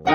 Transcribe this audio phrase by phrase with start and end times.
[0.00, 0.12] Hallo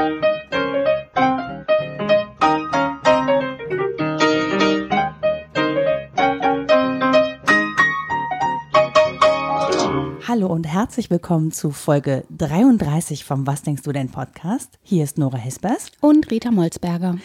[10.48, 14.80] und herzlich willkommen zu Folge 33 vom Was denkst du denn Podcast.
[14.84, 15.92] Hier ist Nora Hespers.
[16.00, 17.18] Und Rita Molzberger.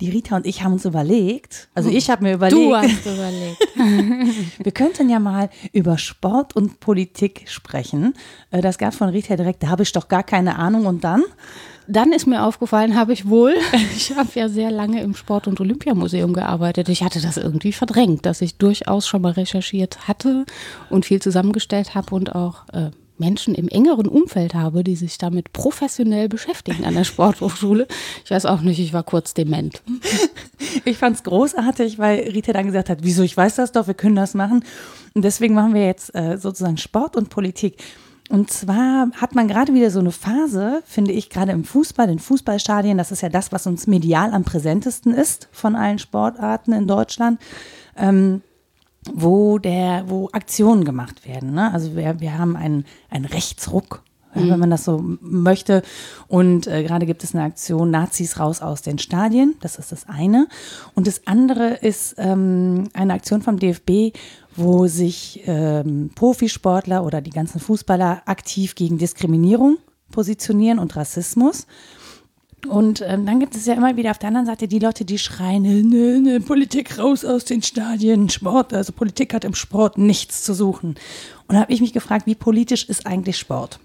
[0.00, 4.58] Die Rita und ich haben uns überlegt, also ich habe mir überlegt, Du hast überlegt.
[4.64, 8.14] wir könnten ja mal über Sport und Politik sprechen.
[8.50, 11.22] Äh, Das gab von Rita direkt, da habe ich doch gar keine Ahnung und dann?
[11.88, 13.54] Dann ist mir aufgefallen, habe ich wohl,
[13.96, 16.88] ich habe ja sehr lange im Sport- und Olympiamuseum gearbeitet.
[16.88, 20.46] Ich hatte das irgendwie verdrängt, dass ich durchaus schon mal recherchiert hatte
[20.90, 25.52] und viel zusammengestellt habe und auch äh, Menschen im engeren Umfeld habe, die sich damit
[25.52, 27.86] professionell beschäftigen an der Sporthochschule.
[28.24, 29.82] Ich weiß auch nicht, ich war kurz dement.
[30.84, 33.94] Ich fand es großartig, weil Rita dann gesagt hat, wieso, ich weiß das doch, wir
[33.94, 34.64] können das machen.
[35.14, 37.82] Und deswegen machen wir jetzt äh, sozusagen Sport und Politik.
[38.28, 42.18] Und zwar hat man gerade wieder so eine Phase, finde ich, gerade im Fußball, in
[42.18, 46.88] Fußballstadien, das ist ja das, was uns medial am präsentesten ist von allen Sportarten in
[46.88, 47.40] Deutschland,
[47.96, 48.42] ähm,
[49.12, 51.52] wo der, wo Aktionen gemacht werden.
[51.52, 51.72] Ne?
[51.72, 54.02] Also wir, wir haben einen, einen Rechtsruck,
[54.34, 55.82] ja, wenn man das so möchte.
[56.28, 59.54] Und äh, gerade gibt es eine Aktion Nazis raus aus den Stadien.
[59.60, 60.48] Das ist das eine.
[60.94, 64.12] Und das andere ist ähm, eine Aktion vom DFB,
[64.56, 69.78] wo sich ähm, Profisportler oder die ganzen Fußballer aktiv gegen Diskriminierung
[70.10, 71.66] positionieren und Rassismus.
[72.68, 75.18] Und ähm, dann gibt es ja immer wieder auf der anderen Seite die Leute, die
[75.18, 80.42] schreien, ne, ne, Politik raus aus den Stadien, Sport, also Politik hat im Sport nichts
[80.42, 80.96] zu suchen.
[81.46, 83.78] Und da habe ich mich gefragt, wie politisch ist eigentlich Sport?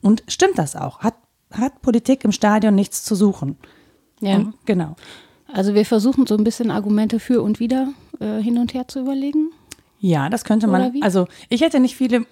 [0.00, 1.00] Und stimmt das auch?
[1.00, 1.14] Hat,
[1.52, 3.58] hat Politik im Stadion nichts zu suchen?
[4.20, 4.36] Ja.
[4.36, 4.96] Und, genau.
[5.52, 7.88] Also wir versuchen so ein bisschen Argumente für und wider
[8.20, 9.50] äh, hin und her zu überlegen.
[10.06, 10.92] Ja, das könnte man.
[11.00, 12.26] Also ich hätte nicht viele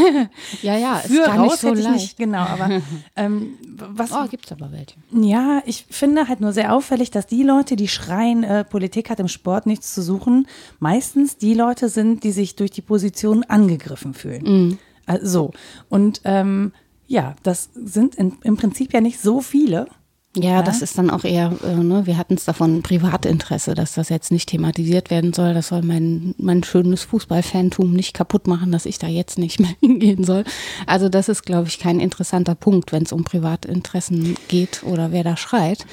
[0.62, 2.00] Ja, ja, ist für gar raus nicht so hätte ich leicht.
[2.00, 2.80] nicht, genau, aber
[3.16, 4.94] ähm, was Oh, gibt's aber welche.
[5.10, 9.18] Ja, ich finde halt nur sehr auffällig, dass die Leute, die schreien, äh, Politik hat
[9.18, 10.46] im Sport nichts zu suchen,
[10.78, 14.78] meistens die Leute sind, die sich durch die Position angegriffen fühlen.
[15.04, 15.50] Also so.
[15.88, 16.72] Und ähm,
[17.08, 19.88] ja, das sind in, im Prinzip ja nicht so viele.
[20.36, 24.08] Ja, das ist dann auch eher, äh, ne, wir hatten es davon, Privatinteresse, dass das
[24.08, 25.54] jetzt nicht thematisiert werden soll.
[25.54, 29.74] Das soll mein, mein schönes Fußballfantum nicht kaputt machen, dass ich da jetzt nicht mehr
[29.80, 30.44] hingehen soll.
[30.86, 35.24] Also das ist, glaube ich, kein interessanter Punkt, wenn es um Privatinteressen geht oder wer
[35.24, 35.86] da schreit.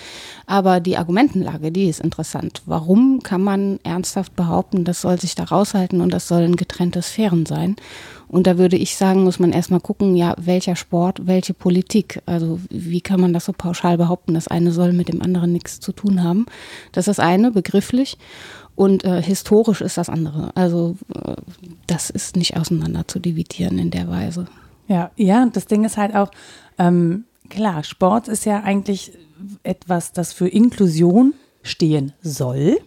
[0.45, 2.61] Aber die Argumentenlage, die ist interessant.
[2.65, 7.45] Warum kann man ernsthaft behaupten, das soll sich da raushalten und das sollen getrennte Sphären
[7.45, 7.75] sein?
[8.33, 12.19] Und da würde ich sagen, muss man erstmal gucken, ja, welcher Sport, welche Politik.
[12.25, 15.79] Also wie kann man das so pauschal behaupten, das eine soll mit dem anderen nichts
[15.79, 16.47] zu tun haben.
[16.93, 18.17] Das ist das eine, begrifflich.
[18.73, 20.49] Und äh, historisch ist das andere.
[20.55, 21.35] Also äh,
[21.85, 24.47] das ist nicht auseinander zu dividieren in der Weise.
[24.88, 26.31] Ja, ja, und das Ding ist halt auch,
[26.79, 29.11] ähm, klar, Sport ist ja eigentlich
[29.61, 32.79] etwas, das für Inklusion stehen soll.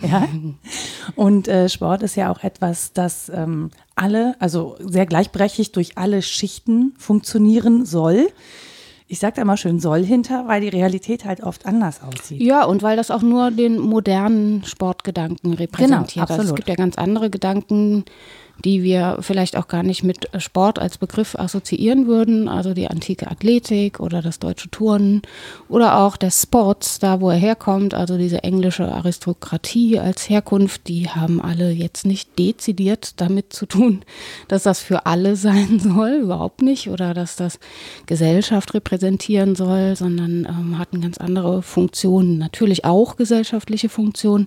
[0.00, 0.28] Ja.
[1.16, 6.22] Und äh, Sport ist ja auch etwas, das ähm, alle, also sehr gleichberechtigt durch alle
[6.22, 8.28] Schichten funktionieren soll.
[9.10, 12.42] Ich sage da mal schön soll hinter, weil die Realität halt oft anders aussieht.
[12.42, 16.22] Ja, und weil das auch nur den modernen Sportgedanken repräsentiert.
[16.30, 16.56] also es absolut.
[16.56, 18.04] gibt ja ganz andere Gedanken,
[18.64, 22.48] die wir vielleicht auch gar nicht mit Sport als Begriff assoziieren würden.
[22.48, 25.22] Also die antike Athletik oder das deutsche Turnen
[25.68, 27.94] oder auch der Sports, da wo er herkommt.
[27.94, 34.02] Also diese englische Aristokratie als Herkunft, die haben alle jetzt nicht dezidiert damit zu tun,
[34.48, 36.90] dass das für alle sein soll, überhaupt nicht.
[36.90, 37.60] Oder dass das
[38.06, 42.38] Gesellschaft repräsentieren soll, sondern ähm, hatten ganz andere Funktionen.
[42.38, 44.46] Natürlich auch gesellschaftliche Funktionen,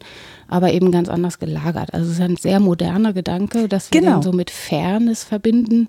[0.50, 1.94] aber eben ganz anders gelagert.
[1.94, 4.18] Also es ist ein sehr moderner Gedanke, dass wir Genau.
[4.18, 5.88] den so mit Fairness verbinden.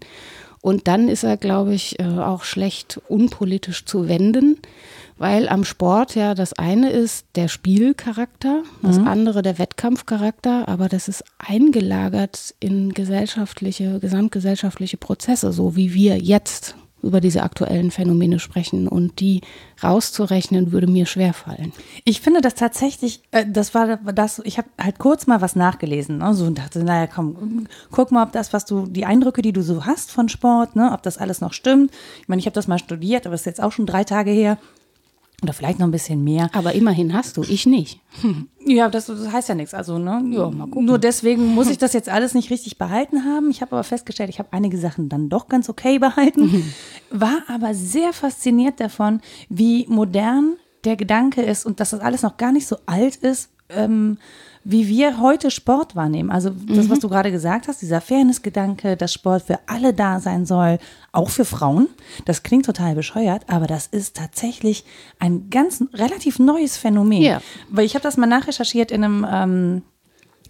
[0.60, 4.58] Und dann ist er, glaube ich, äh, auch schlecht unpolitisch zu wenden,
[5.18, 11.08] weil am Sport ja das eine ist der Spielcharakter, das andere der Wettkampfcharakter, aber das
[11.08, 18.88] ist eingelagert in gesellschaftliche, gesamtgesellschaftliche Prozesse, so wie wir jetzt über diese aktuellen Phänomene sprechen
[18.88, 19.40] und die
[19.82, 21.72] rauszurechnen, würde mir schwerfallen.
[22.04, 26.18] Ich finde das tatsächlich, äh, das war das, ich habe halt kurz mal was nachgelesen
[26.18, 29.53] ne, so, und dachte, naja, komm, guck mal, ob das, was du, die Eindrücke, die
[29.53, 31.91] du so hast von Sport, ne, ob das alles noch stimmt.
[32.21, 34.30] Ich meine, ich habe das mal studiert, aber es ist jetzt auch schon drei Tage
[34.30, 34.59] her.
[35.42, 36.50] Oder vielleicht noch ein bisschen mehr.
[36.53, 38.00] Aber immerhin hast du, ich nicht.
[38.65, 39.74] Ja, das, das heißt ja nichts.
[39.74, 40.22] Also, ne?
[40.30, 40.84] Ja, mal gucken.
[40.84, 43.50] Nur deswegen muss ich das jetzt alles nicht richtig behalten haben.
[43.50, 46.72] Ich habe aber festgestellt, ich habe einige Sachen dann doch ganz okay behalten.
[47.10, 52.36] War aber sehr fasziniert davon, wie modern der Gedanke ist und dass das alles noch
[52.36, 53.50] gar nicht so alt ist.
[53.68, 54.18] Ähm,
[54.64, 56.30] wie wir heute Sport wahrnehmen.
[56.30, 60.47] Also das, was du gerade gesagt hast, dieser Fairness-Gedanke, dass Sport für alle da sein
[60.47, 60.78] soll,
[61.10, 61.88] auch für Frauen.
[62.26, 64.84] Das klingt total bescheuert, aber das ist tatsächlich
[65.18, 67.22] ein ganz relativ neues Phänomen.
[67.22, 67.42] Ja.
[67.70, 69.82] Weil ich habe das mal nachrecherchiert in einem ähm,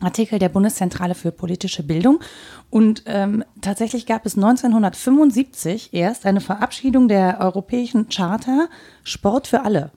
[0.00, 2.20] Artikel der Bundeszentrale für politische Bildung.
[2.70, 8.69] Und ähm, tatsächlich gab es 1975 erst eine Verabschiedung der Europäischen Charta
[9.05, 9.91] Sport für alle.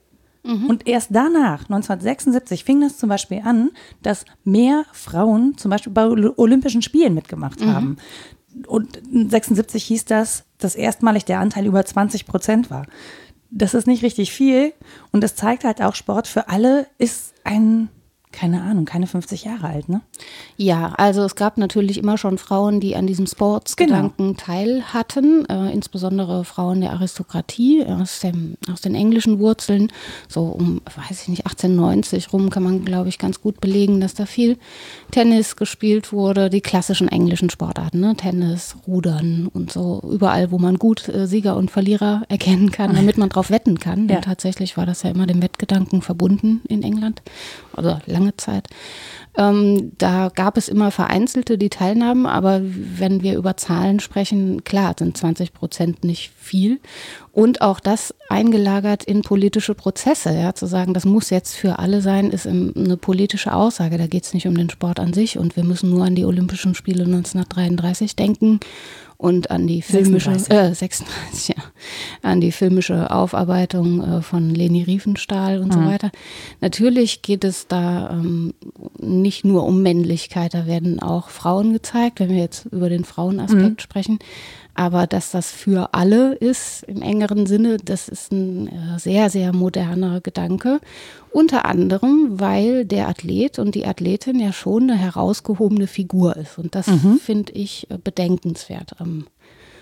[0.68, 3.71] Und erst danach, 1976, fing das zum Beispiel an,
[4.03, 7.97] dass mehr Frauen zum Beispiel bei Oly- Olympischen Spielen mitgemacht haben.
[8.68, 12.86] Und 76 hieß das, dass erstmalig der Anteil über 20 Prozent war.
[13.51, 14.74] Das ist nicht richtig viel.
[15.12, 17.89] Und das zeigt halt auch, Sport für alle ist ein,
[18.35, 20.01] keine Ahnung, keine 50 Jahre alt, ne?
[20.57, 25.71] Ja, also es gab natürlich immer schon Frauen, die an diesem Sportsgedanken teil hatten, äh,
[25.71, 29.89] insbesondere Frauen der Aristokratie aus, dem, aus den englischen Wurzeln.
[30.27, 34.15] So um, weiß ich nicht, 1890 rum kann man, glaube ich, ganz gut belegen, dass
[34.15, 34.57] da viel
[35.11, 38.15] Tennis gespielt wurde, die klassischen englischen Sportarten, ne?
[38.17, 43.17] Tennis, Rudern und so, überall, wo man gut äh, Sieger und Verlierer erkennen kann, damit
[43.17, 44.01] man drauf wetten kann.
[44.01, 44.15] Ja.
[44.15, 47.21] Denn tatsächlich war das ja immer dem Wettgedanken verbunden in England,
[47.73, 48.68] also lange Zeit.
[49.38, 54.95] Ähm, da gab es immer Vereinzelte, die teilnahmen, aber wenn wir über Zahlen sprechen, klar,
[54.98, 56.80] sind 20 Prozent nicht viel.
[57.33, 62.01] Und auch das eingelagert in politische Prozesse, ja, zu sagen, das muss jetzt für alle
[62.01, 63.98] sein, ist eine politische Aussage.
[63.98, 66.25] Da geht es nicht um den Sport an sich und wir müssen nur an die
[66.25, 68.62] Olympischen Spiele 1933 denken
[69.17, 70.51] und an die filmische, 36.
[70.51, 71.63] äh, 36, ja,
[72.21, 76.12] an die filmische Aufarbeitung äh, von Leni Riefenstahl und so weiter.
[76.62, 78.53] Natürlich geht es da ähm,
[79.00, 83.81] nicht nur um Männlichkeit, da werden auch Frauen gezeigt, wenn wir jetzt über den Frauenaspekt
[83.81, 84.19] sprechen.
[84.75, 89.54] Aber dass das für alle ist im engeren Sinne, das ist ein äh, sehr, sehr
[89.54, 90.81] moderner Gedanke.
[91.31, 96.57] Unter anderem, weil der Athlet und die Athletin ja schon eine herausgehobene Figur ist.
[96.57, 96.89] Und das
[97.22, 98.92] finde ich äh, bedenkenswert.
[99.00, 99.25] Ähm,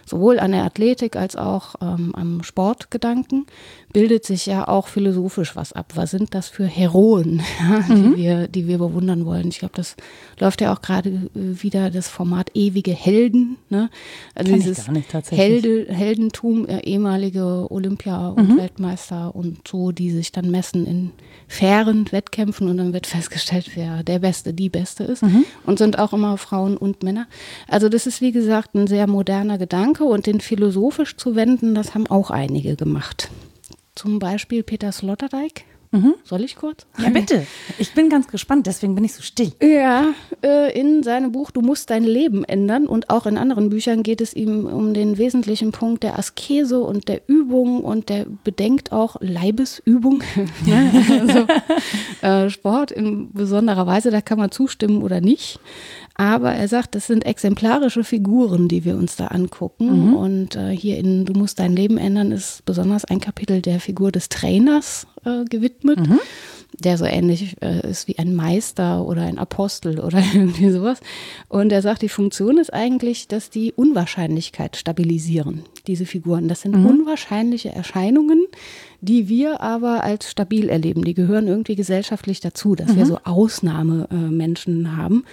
[0.05, 3.45] sowohl an der Athletik als auch ähm, am Sportgedanken
[3.94, 5.94] bildet sich ja auch philosophisch was ab.
[5.95, 9.47] Was sind das für Heroen, ja, die, wir, die wir bewundern wollen?
[9.50, 9.95] Ich glaube, das
[10.39, 13.57] läuft ja auch gerade äh, wieder das Format ewige Helden.
[13.69, 13.89] Ne?
[14.35, 15.13] Also ich dieses nicht.
[15.31, 21.11] Helde, Heldentum, äh, ehemalige Olympia- und Weltmeister und so, die sich dann messen in
[21.47, 25.23] fairen Wettkämpfen und dann wird festgestellt, wer der Beste, die Beste ist.
[25.65, 27.27] Und sind auch immer Frauen und Männer.
[27.67, 31.94] Also das ist, wie gesagt, ein sehr moderner Gedanke und den philosophisch zu wenden, das
[31.94, 33.30] haben auch einige gemacht.
[33.95, 35.66] Zum Beispiel Peter Sloterdijk.
[36.24, 36.88] Soll ich kurz?
[36.98, 37.45] Ja, bitte.
[37.78, 39.51] Ich bin ganz gespannt, deswegen bin ich so still.
[39.62, 44.01] Ja, äh, in seinem Buch Du musst dein Leben ändern und auch in anderen Büchern
[44.01, 48.92] geht es ihm um den wesentlichen Punkt der Askese und der Übung und der bedenkt
[48.92, 50.24] auch Leibesübung.
[50.63, 51.46] Also,
[52.22, 55.60] äh, Sport in besonderer Weise, da kann man zustimmen oder nicht.
[56.15, 60.13] Aber er sagt, das sind exemplarische Figuren, die wir uns da angucken.
[60.15, 64.12] Und äh, hier in Du musst dein Leben ändern ist besonders ein Kapitel der Figur
[64.12, 66.00] des Trainers äh, gewidmet
[66.80, 71.00] der so ähnlich äh, ist wie ein Meister oder ein Apostel oder irgendwie sowas.
[71.50, 76.48] Und er sagt, die Funktion ist eigentlich, dass die Unwahrscheinlichkeit stabilisieren, diese Figuren.
[76.48, 78.45] Das sind unwahrscheinliche Erscheinungen,
[79.01, 81.04] die wir aber als stabil erleben.
[81.04, 85.24] Die gehören irgendwie gesellschaftlich dazu, dass wir so Ausnahmemenschen haben.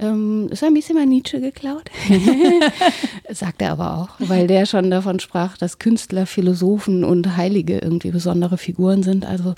[0.00, 1.90] Ähm, ist ein bisschen mal Nietzsche geklaut.
[3.30, 8.12] Sagt er aber auch, weil der schon davon sprach, dass Künstler, Philosophen und Heilige irgendwie
[8.12, 9.26] besondere Figuren sind.
[9.26, 9.54] Also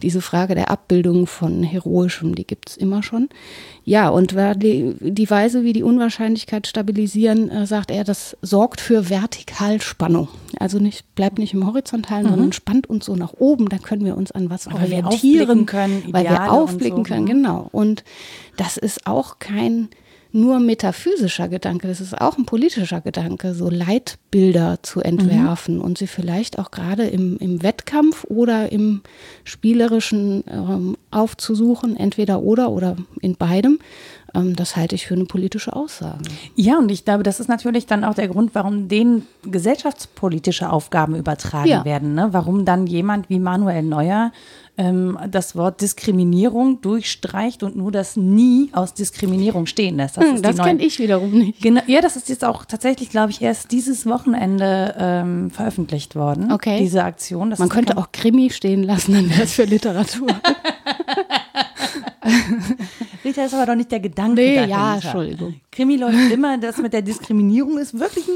[0.00, 3.28] diese Frage der Abbildung von Heroischem, die gibt es immer schon.
[3.84, 9.10] Ja, und die, die Weise, wie die Unwahrscheinlichkeit stabilisieren, äh, sagt er, das sorgt für
[9.10, 10.28] Vertikalspannung.
[10.58, 13.68] Also nicht, bleibt nicht im Horizontalen, sondern spannt uns so nach oben.
[13.68, 16.98] Da können wir uns an was Weil wir orientieren aufblicken können, weil wir Ideale aufblicken
[16.98, 17.32] so, können, ne?
[17.32, 17.68] genau.
[17.72, 18.04] Und
[18.56, 19.88] das ist auch kein
[20.32, 26.06] nur metaphysischer Gedanke, das ist auch ein politischer Gedanke, so Leitbilder zu entwerfen und sie
[26.06, 29.02] vielleicht auch gerade im, im Wettkampf oder im
[29.44, 33.78] spielerischen ähm, aufzusuchen, entweder oder oder in beidem.
[34.34, 36.22] Ähm, das halte ich für eine politische Aussage.
[36.56, 41.14] Ja, und ich glaube, das ist natürlich dann auch der Grund, warum denen gesellschaftspolitische Aufgaben
[41.16, 41.84] übertragen Ja.
[41.84, 42.14] werden.
[42.14, 42.28] Ne?
[42.32, 44.32] Warum dann jemand wie Manuel Neuer
[44.78, 50.16] ähm, das Wort Diskriminierung durchstreicht und nur das Nie aus Diskriminierung stehen lässt.
[50.16, 51.60] Das, Hm, das kenne ich wiederum nicht.
[51.60, 56.50] Genau, ja, das ist jetzt auch tatsächlich, glaube ich, erst dieses Wochenende ähm, veröffentlicht worden.
[56.52, 56.78] Okay.
[56.78, 57.50] Diese Aktion.
[57.50, 60.28] Das Man könnte auch Krimi stehen lassen, dann wäre es für Literatur.
[63.24, 64.76] Rita ist aber doch nicht der Gedanke Nee, dahinter.
[64.76, 65.54] ja, Entschuldigung.
[65.70, 68.32] Krimi läuft immer, das mit der Diskriminierung ist wirklich ein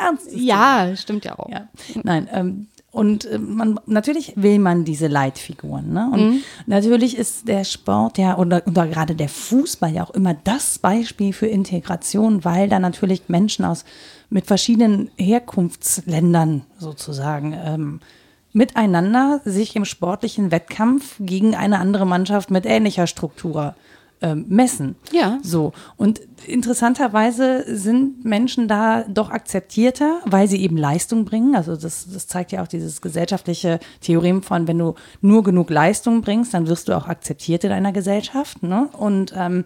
[0.00, 1.48] äh, ernstes ja, stimmt ja auch.
[1.48, 1.68] Ja,
[2.02, 2.28] nein.
[2.32, 5.92] Ähm, und äh, man, natürlich will man diese Leitfiguren.
[5.92, 6.10] Ne?
[6.12, 6.40] Und mhm.
[6.66, 11.32] natürlich ist der Sport ja oder, oder gerade der Fußball ja auch immer das Beispiel
[11.32, 13.84] für Integration, weil da natürlich Menschen aus
[14.30, 18.00] mit verschiedenen Herkunftsländern sozusagen ähm,
[18.52, 23.74] miteinander sich im sportlichen Wettkampf gegen eine andere Mannschaft mit ähnlicher Struktur
[24.24, 24.96] ähm, messen.
[25.12, 25.38] Ja.
[25.42, 25.72] So.
[25.98, 31.54] Und interessanterweise sind Menschen da doch akzeptierter, weil sie eben Leistung bringen.
[31.54, 36.22] Also das, das zeigt ja auch dieses gesellschaftliche Theorem von, wenn du nur genug Leistung
[36.22, 38.62] bringst, dann wirst du auch akzeptiert in einer Gesellschaft.
[38.62, 38.88] Ne?
[38.98, 39.64] Und ähm,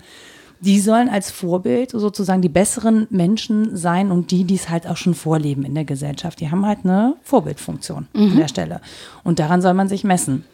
[0.58, 4.96] die sollen als Vorbild sozusagen die besseren Menschen sein und die, die es halt auch
[4.96, 6.40] schon vorleben in der Gesellschaft.
[6.40, 8.32] Die haben halt eine Vorbildfunktion mhm.
[8.32, 8.80] an der Stelle.
[9.22, 10.44] Und daran soll man sich messen.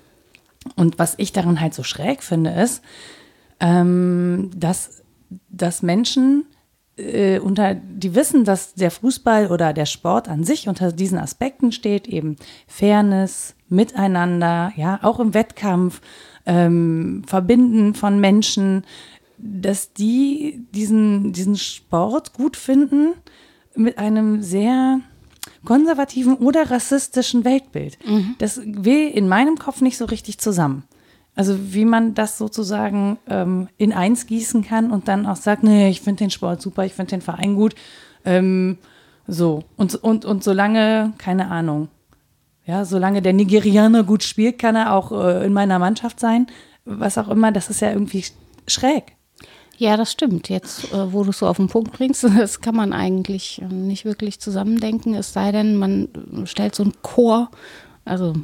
[0.76, 2.82] Und was ich daran halt so schräg finde, ist,
[3.60, 5.02] ähm, dass,
[5.48, 6.46] dass Menschen
[6.96, 11.72] äh, unter, die wissen, dass der Fußball oder der Sport an sich unter diesen Aspekten
[11.72, 16.00] steht, eben Fairness, Miteinander, ja, auch im Wettkampf,
[16.46, 18.84] ähm, Verbinden von Menschen,
[19.38, 23.14] dass die diesen, diesen Sport gut finden
[23.74, 25.00] mit einem sehr
[25.64, 27.98] konservativen oder rassistischen Weltbild.
[28.06, 28.36] Mhm.
[28.38, 30.84] Das will in meinem Kopf nicht so richtig zusammen.
[31.36, 35.88] Also wie man das sozusagen ähm, in eins gießen kann und dann auch sagt, nee,
[35.88, 37.74] ich finde den Sport super, ich finde den Verein gut.
[38.24, 38.78] Ähm,
[39.26, 41.88] so, und, und, und solange, keine Ahnung,
[42.66, 46.46] ja, solange der Nigerianer gut spielt, kann er auch äh, in meiner Mannschaft sein.
[46.84, 48.24] Was auch immer, das ist ja irgendwie
[48.66, 49.16] schräg.
[49.76, 50.48] Ja, das stimmt.
[50.48, 53.66] Jetzt, äh, wo du es so auf den Punkt bringst, das kann man eigentlich äh,
[53.66, 56.08] nicht wirklich zusammendenken, es sei denn, man
[56.44, 57.50] stellt so einen Chor,
[58.04, 58.34] also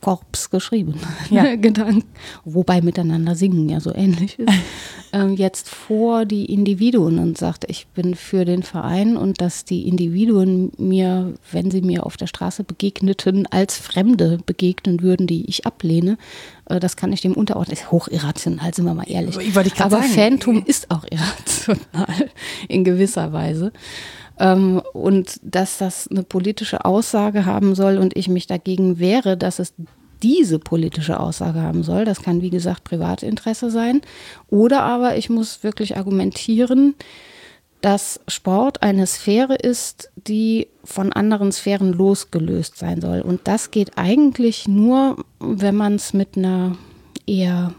[0.00, 0.94] Korps geschrieben,
[1.30, 1.54] ja.
[1.56, 2.04] Gedanken,
[2.44, 4.52] wobei miteinander singen ja so ähnlich ist,
[5.12, 9.86] ähm, jetzt vor die Individuen und sagt, ich bin für den Verein und dass die
[9.88, 15.66] Individuen mir, wenn sie mir auf der Straße begegneten, als Fremde begegnen würden, die ich
[15.66, 16.16] ablehne,
[16.66, 17.76] äh, das kann ich dem unterordnen.
[17.76, 19.36] Ist hochirrational, sind wir mal ehrlich.
[19.56, 20.04] Aber sagen.
[20.04, 22.30] Phantom ist auch irrational
[22.68, 23.72] in gewisser Weise.
[24.40, 29.58] Ähm, und dass das eine politische Aussage haben soll und ich mich dagegen wehre, dass
[29.58, 29.74] es
[30.22, 32.04] diese politische Aussage haben soll.
[32.04, 34.00] Das kann, wie gesagt, Privatinteresse sein.
[34.48, 36.94] Oder aber ich muss wirklich argumentieren,
[37.80, 43.20] dass Sport eine Sphäre ist, die von anderen Sphären losgelöst sein soll.
[43.20, 46.76] Und das geht eigentlich nur, wenn man es mit einer
[47.26, 47.72] eher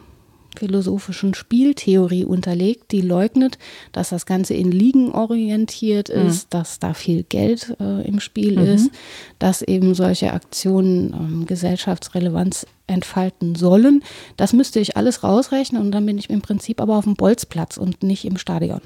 [0.57, 3.57] philosophischen Spieltheorie unterlegt, die leugnet,
[3.91, 6.27] dass das Ganze in Ligen orientiert mhm.
[6.27, 6.47] ist, mhm.
[6.49, 8.65] dass da viel Geld äh, im Spiel mhm.
[8.65, 8.91] ist,
[9.39, 14.03] dass eben solche Aktionen ähm, Gesellschaftsrelevanz entfalten sollen.
[14.37, 17.77] Das müsste ich alles rausrechnen und dann bin ich im Prinzip aber auf dem Bolzplatz
[17.77, 18.81] und nicht im Stadion.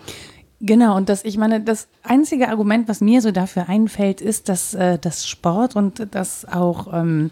[0.65, 4.74] Genau, und das, ich meine, das einzige Argument, was mir so dafür einfällt, ist, dass
[4.74, 7.29] äh, das Sport und dass auch ähm,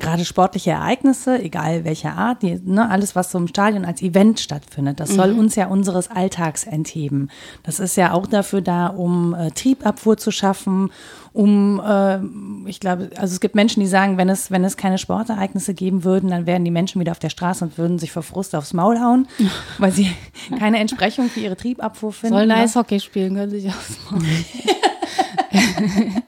[0.00, 4.38] gerade sportliche Ereignisse, egal welcher Art, die, ne, alles, was so im Stadion als Event
[4.38, 5.14] stattfindet, das mhm.
[5.14, 7.30] soll uns ja unseres Alltags entheben.
[7.62, 10.90] Das ist ja auch dafür da, um äh, Triebabfuhr zu schaffen,
[11.34, 12.20] um, äh,
[12.68, 16.04] ich glaube, also es gibt Menschen, die sagen, wenn es, wenn es keine Sportereignisse geben
[16.04, 18.72] würden, dann wären die Menschen wieder auf der Straße und würden sich vor Frust aufs
[18.72, 19.26] Maul hauen,
[19.78, 20.12] weil sie
[20.60, 22.36] keine Entsprechung für ihre Triebabfuhr finden.
[22.36, 24.22] Sollen Eishockey spielen, können sich aufs Maul.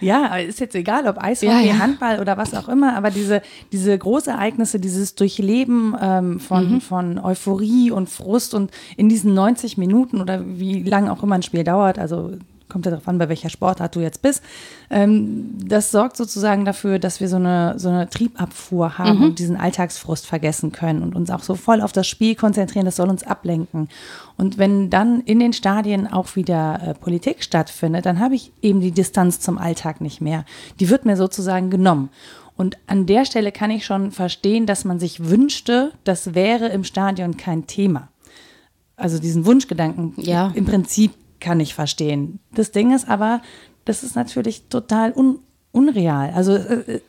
[0.00, 1.78] Ja, ist jetzt egal, ob Eishockey, ja, ja.
[1.78, 6.80] Handball oder was auch immer, aber diese, diese Großereignisse, dieses Durchleben ähm, von, mhm.
[6.80, 11.42] von Euphorie und Frust und in diesen 90 Minuten oder wie lange auch immer ein
[11.42, 12.32] Spiel dauert, also
[12.72, 14.42] kommt ja darauf an, bei welcher Sportart du jetzt bist.
[14.90, 19.24] Ähm, das sorgt sozusagen dafür, dass wir so eine, so eine Triebabfuhr haben mhm.
[19.24, 22.86] und diesen Alltagsfrust vergessen können und uns auch so voll auf das Spiel konzentrieren.
[22.86, 23.88] Das soll uns ablenken.
[24.36, 28.80] Und wenn dann in den Stadien auch wieder äh, Politik stattfindet, dann habe ich eben
[28.80, 30.44] die Distanz zum Alltag nicht mehr.
[30.80, 32.08] Die wird mir sozusagen genommen.
[32.56, 36.84] Und an der Stelle kann ich schon verstehen, dass man sich wünschte, das wäre im
[36.84, 38.08] Stadion kein Thema.
[38.96, 40.52] Also diesen Wunschgedanken ja.
[40.54, 41.12] im Prinzip
[41.42, 42.38] kann ich verstehen.
[42.54, 43.42] Das Ding ist aber,
[43.84, 45.40] das ist natürlich total un
[45.72, 46.32] unreal.
[46.34, 47.00] Also äh,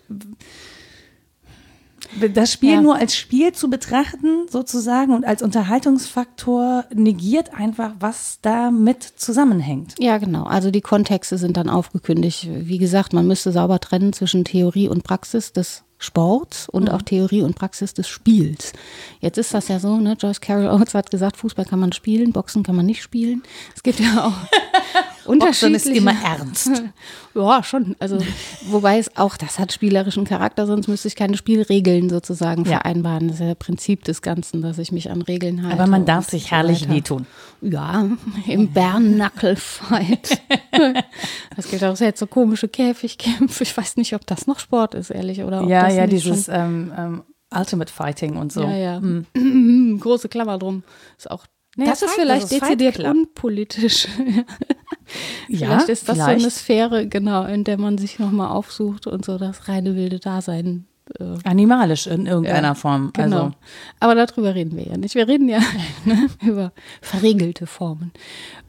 [2.19, 2.81] äh, das Spiel ja.
[2.81, 9.95] nur als Spiel zu betrachten, sozusagen, und als Unterhaltungsfaktor negiert einfach, was damit zusammenhängt.
[9.99, 10.43] Ja, genau.
[10.43, 12.47] Also die Kontexte sind dann aufgekündigt.
[12.51, 16.89] Wie gesagt, man müsste sauber trennen zwischen Theorie und Praxis des Sports und mhm.
[16.89, 18.73] auch Theorie und Praxis des Spiels.
[19.19, 20.15] Jetzt ist das ja so, ne?
[20.19, 23.43] Joyce Carol Oates hat gesagt, Fußball kann man spielen, Boxen kann man nicht spielen.
[23.75, 24.33] Es gibt ja auch
[25.25, 26.69] Oxen ist immer ernst.
[27.35, 27.95] ja, schon.
[27.99, 28.17] Also,
[28.67, 32.71] wobei es auch, das hat spielerischen Charakter, sonst müsste ich keine Spielregeln sozusagen ja.
[32.71, 33.27] vereinbaren.
[33.27, 35.79] Das ist ja das Prinzip des Ganzen, dass ich mich an Regeln halte.
[35.79, 37.25] Aber man darf sich herrlich wehtun.
[37.61, 38.07] Ja,
[38.47, 40.41] im Bärennackelfight.
[41.55, 43.63] das gibt auch jetzt so komische Käfigkämpfe.
[43.63, 45.63] Ich weiß nicht, ob das noch Sport ist, ehrlich, oder?
[45.63, 47.23] ja, ja, dieses ähm, ähm,
[47.55, 48.63] Ultimate Fighting und so.
[48.63, 48.99] Ja, ja.
[48.99, 49.99] Mhm.
[50.01, 50.83] Große Klammer drum.
[51.17, 54.07] Ist auch Nee, das, das ist vielleicht dezidiert unpolitisch.
[55.47, 56.39] Ja, vielleicht ist das vielleicht.
[56.39, 60.19] so eine Sphäre, genau, in der man sich nochmal aufsucht und so das reine wilde
[60.19, 60.85] Dasein.
[61.19, 63.11] Äh, Animalisch in irgendeiner ja, Form.
[63.13, 63.35] Genau.
[63.35, 63.51] Also.
[63.99, 65.15] Aber darüber reden wir ja nicht.
[65.15, 65.59] Wir reden ja
[66.05, 68.11] ne, über verregelte Formen.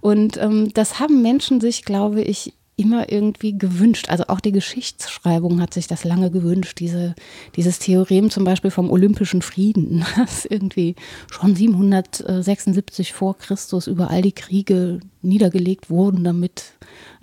[0.00, 4.08] Und ähm, das haben Menschen sich, glaube ich, immer irgendwie gewünscht.
[4.08, 6.80] Also auch die Geschichtsschreibung hat sich das lange gewünscht.
[6.80, 7.14] Diese,
[7.56, 10.96] dieses Theorem zum Beispiel vom Olympischen Frieden, das irgendwie
[11.30, 16.74] schon 776 vor Christus über all die Kriege niedergelegt wurden, damit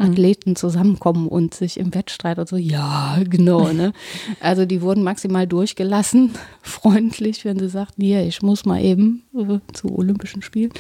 [0.01, 0.11] Mhm.
[0.11, 3.71] Athleten zusammenkommen und sich im Wettstreit und so, ja, genau.
[3.71, 3.93] Ne?
[4.39, 6.31] Also die wurden maximal durchgelassen,
[6.61, 10.71] freundlich, wenn sie sagten, hier, ich muss mal eben äh, zu Olympischen Spielen,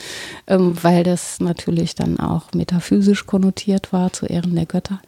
[0.47, 5.01] ähm, weil das natürlich dann auch metaphysisch konnotiert war zu Ehren der Götter.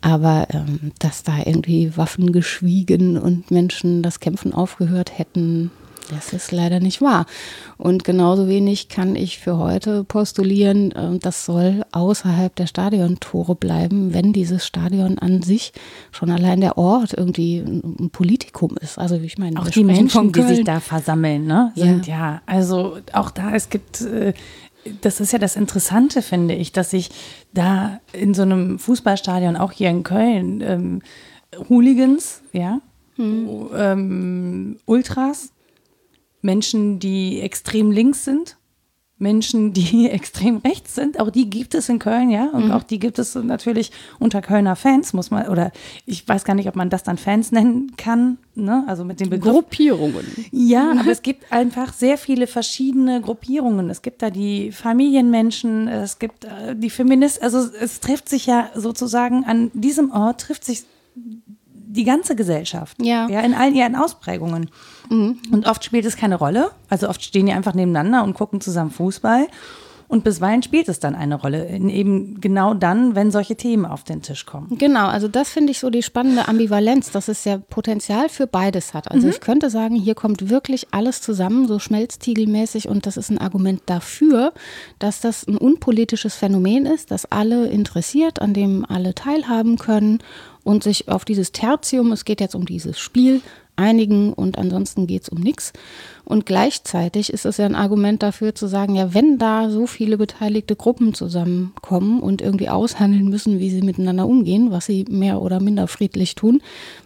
[0.00, 5.70] Aber ähm, dass da irgendwie Waffen geschwiegen und Menschen das Kämpfen aufgehört hätten,
[6.10, 7.26] das ist leider nicht wahr.
[7.76, 14.14] Und genauso wenig kann ich für heute postulieren, äh, das soll außerhalb der Stadiontore bleiben,
[14.14, 15.72] wenn dieses Stadion an sich
[16.12, 18.98] schon allein der Ort irgendwie ein Politikum ist.
[18.98, 22.98] Also ich meine, auch die Menschen, die sich da versammeln, ne, sind ja, ja also
[23.12, 24.32] auch da, es gibt äh,
[25.00, 27.10] das ist ja das Interessante, finde ich, dass sich
[27.52, 31.02] da in so einem Fußballstadion, auch hier in Köln, ähm,
[31.68, 32.80] Hooligans, ja,
[33.16, 33.68] hm.
[33.74, 35.50] ähm, Ultras
[36.46, 38.56] Menschen, die extrem links sind,
[39.18, 41.18] Menschen, die extrem rechts sind.
[41.20, 42.50] Auch die gibt es in Köln, ja.
[42.50, 42.70] Und mhm.
[42.72, 45.72] auch die gibt es natürlich unter Kölner Fans, muss man, oder
[46.04, 48.84] ich weiß gar nicht, ob man das dann Fans nennen kann, ne?
[48.86, 49.52] Also mit dem Begriff.
[49.52, 50.24] Gruppierungen.
[50.52, 53.90] Ja, aber es gibt einfach sehr viele verschiedene Gruppierungen.
[53.90, 58.70] Es gibt da die Familienmenschen, es gibt äh, die Feministen, also es trifft sich ja
[58.74, 60.84] sozusagen an diesem Ort, trifft sich
[61.14, 62.98] die ganze Gesellschaft.
[63.02, 63.28] Ja.
[63.28, 64.70] Ja, in all ihren Ausprägungen.
[65.08, 65.38] Mhm.
[65.52, 66.70] Und oft spielt es keine Rolle.
[66.88, 69.46] Also oft stehen die einfach nebeneinander und gucken zusammen Fußball.
[70.08, 74.22] Und bisweilen spielt es dann eine Rolle, eben genau dann, wenn solche Themen auf den
[74.22, 74.78] Tisch kommen.
[74.78, 78.94] Genau, also das finde ich so die spannende Ambivalenz, dass es ja Potenzial für beides
[78.94, 79.10] hat.
[79.10, 79.32] Also mhm.
[79.32, 83.82] ich könnte sagen, hier kommt wirklich alles zusammen, so schmelztiegelmäßig und das ist ein Argument
[83.86, 84.52] dafür,
[85.00, 90.20] dass das ein unpolitisches Phänomen ist, das alle interessiert, an dem alle teilhaben können
[90.62, 93.40] und sich auf dieses Tertium, es geht jetzt um dieses Spiel,
[93.76, 95.72] einigen und ansonsten geht es um nichts.
[96.24, 100.18] Und gleichzeitig ist es ja ein Argument dafür zu sagen, ja, wenn da so viele
[100.18, 105.60] beteiligte Gruppen zusammenkommen und irgendwie aushandeln müssen, wie sie miteinander umgehen, was sie mehr oder
[105.60, 106.62] minder friedlich tun,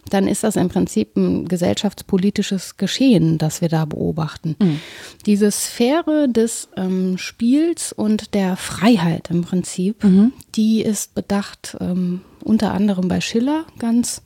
[0.09, 4.55] dann ist das im Prinzip ein gesellschaftspolitisches Geschehen, das wir da beobachten.
[4.59, 4.79] Mhm.
[5.27, 10.33] Diese Sphäre des ähm, Spiels und der Freiheit im Prinzip, mhm.
[10.55, 14.23] die ist bedacht ähm, unter anderem bei Schiller ganz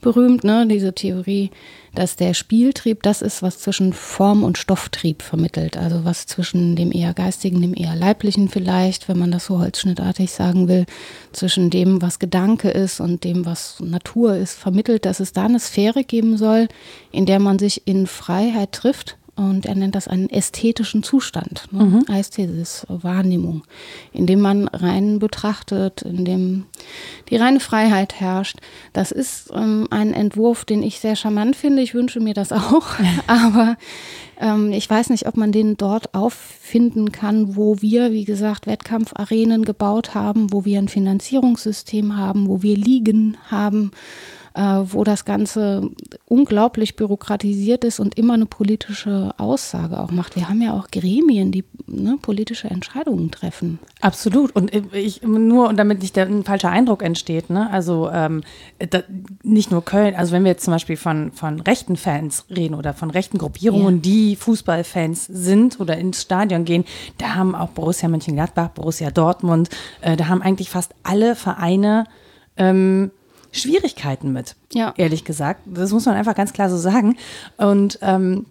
[0.00, 1.50] berühmt, ne, diese Theorie,
[1.94, 5.76] dass der Spieltrieb das ist, was zwischen Form und Stofftrieb vermittelt.
[5.76, 10.30] Also was zwischen dem eher geistigen, dem eher leiblichen vielleicht, wenn man das so holzschnittartig
[10.30, 10.86] sagen will,
[11.32, 15.60] zwischen dem, was Gedanke ist und dem, was Natur ist, vermittelt, dass es da eine
[15.60, 16.68] Sphäre geben soll,
[17.10, 21.84] in der man sich in Freiheit trifft und er nennt das einen ästhetischen Zustand, ne?
[21.84, 22.04] mhm.
[22.12, 23.62] Ästhesis, Wahrnehmung,
[24.12, 26.66] in dem man rein betrachtet, in dem
[27.30, 28.58] die reine Freiheit herrscht.
[28.92, 31.82] Das ist ähm, ein Entwurf, den ich sehr charmant finde.
[31.82, 32.86] Ich wünsche mir das auch.
[33.28, 33.76] Aber
[34.40, 39.64] ähm, ich weiß nicht, ob man den dort auffinden kann, wo wir, wie gesagt, Wettkampfarenen
[39.64, 43.92] gebaut haben, wo wir ein Finanzierungssystem haben, wo wir Ligen haben
[44.54, 45.90] wo das Ganze
[46.26, 50.36] unglaublich bürokratisiert ist und immer eine politische Aussage auch macht.
[50.36, 53.78] Wir haben ja auch Gremien, die ne, politische Entscheidungen treffen.
[54.00, 54.54] Absolut.
[54.54, 57.70] Und ich nur, damit nicht der, ein falscher Eindruck entsteht, ne?
[57.70, 58.42] also ähm,
[58.78, 59.02] da,
[59.42, 62.94] nicht nur Köln, also wenn wir jetzt zum Beispiel von, von rechten Fans reden oder
[62.94, 64.02] von rechten Gruppierungen, ja.
[64.02, 66.84] die Fußballfans sind oder ins Stadion gehen,
[67.18, 72.04] da haben auch Borussia Mönchengladbach, Borussia Dortmund, äh, da haben eigentlich fast alle Vereine
[72.56, 73.10] ähm,
[73.52, 74.94] Schwierigkeiten mit, ja.
[74.96, 75.60] ehrlich gesagt.
[75.66, 77.16] Das muss man einfach ganz klar so sagen.
[77.56, 78.46] Und ähm,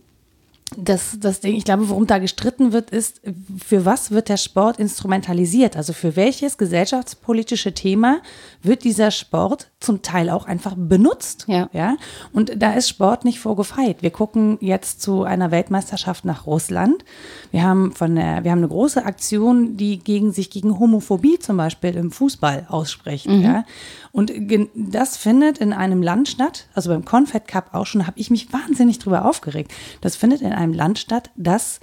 [0.75, 3.21] das, das Ding, ich glaube, worum da gestritten wird, ist,
[3.65, 5.77] für was wird der Sport instrumentalisiert?
[5.77, 8.19] Also für welches gesellschaftspolitische Thema
[8.63, 11.45] wird dieser Sport zum Teil auch einfach benutzt?
[11.47, 11.69] Ja.
[11.71, 11.95] ja?
[12.33, 14.01] Und da ist Sport nicht vorgefeit.
[14.01, 17.05] Wir gucken jetzt zu einer Weltmeisterschaft nach Russland.
[17.51, 21.55] Wir haben von der, wir haben eine große Aktion, die gegen sich gegen Homophobie zum
[21.55, 23.27] Beispiel im Fußball ausspricht.
[23.27, 23.41] Mhm.
[23.41, 23.65] Ja?
[24.11, 24.33] Und
[24.75, 28.51] das findet in einem Land statt, also beim Confed Cup auch schon, habe ich mich
[28.51, 29.71] wahnsinnig drüber aufgeregt.
[30.01, 31.79] Das findet in einem Land statt, das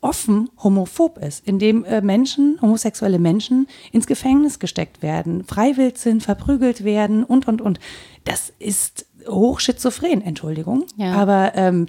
[0.00, 6.22] offen homophob ist, in dem äh, Menschen, homosexuelle Menschen ins Gefängnis gesteckt werden, freiwillig sind,
[6.22, 7.80] verprügelt werden und, und, und.
[8.24, 10.84] Das ist hochschizophren, Entschuldigung.
[10.96, 11.14] Ja.
[11.14, 11.86] Aber ähm,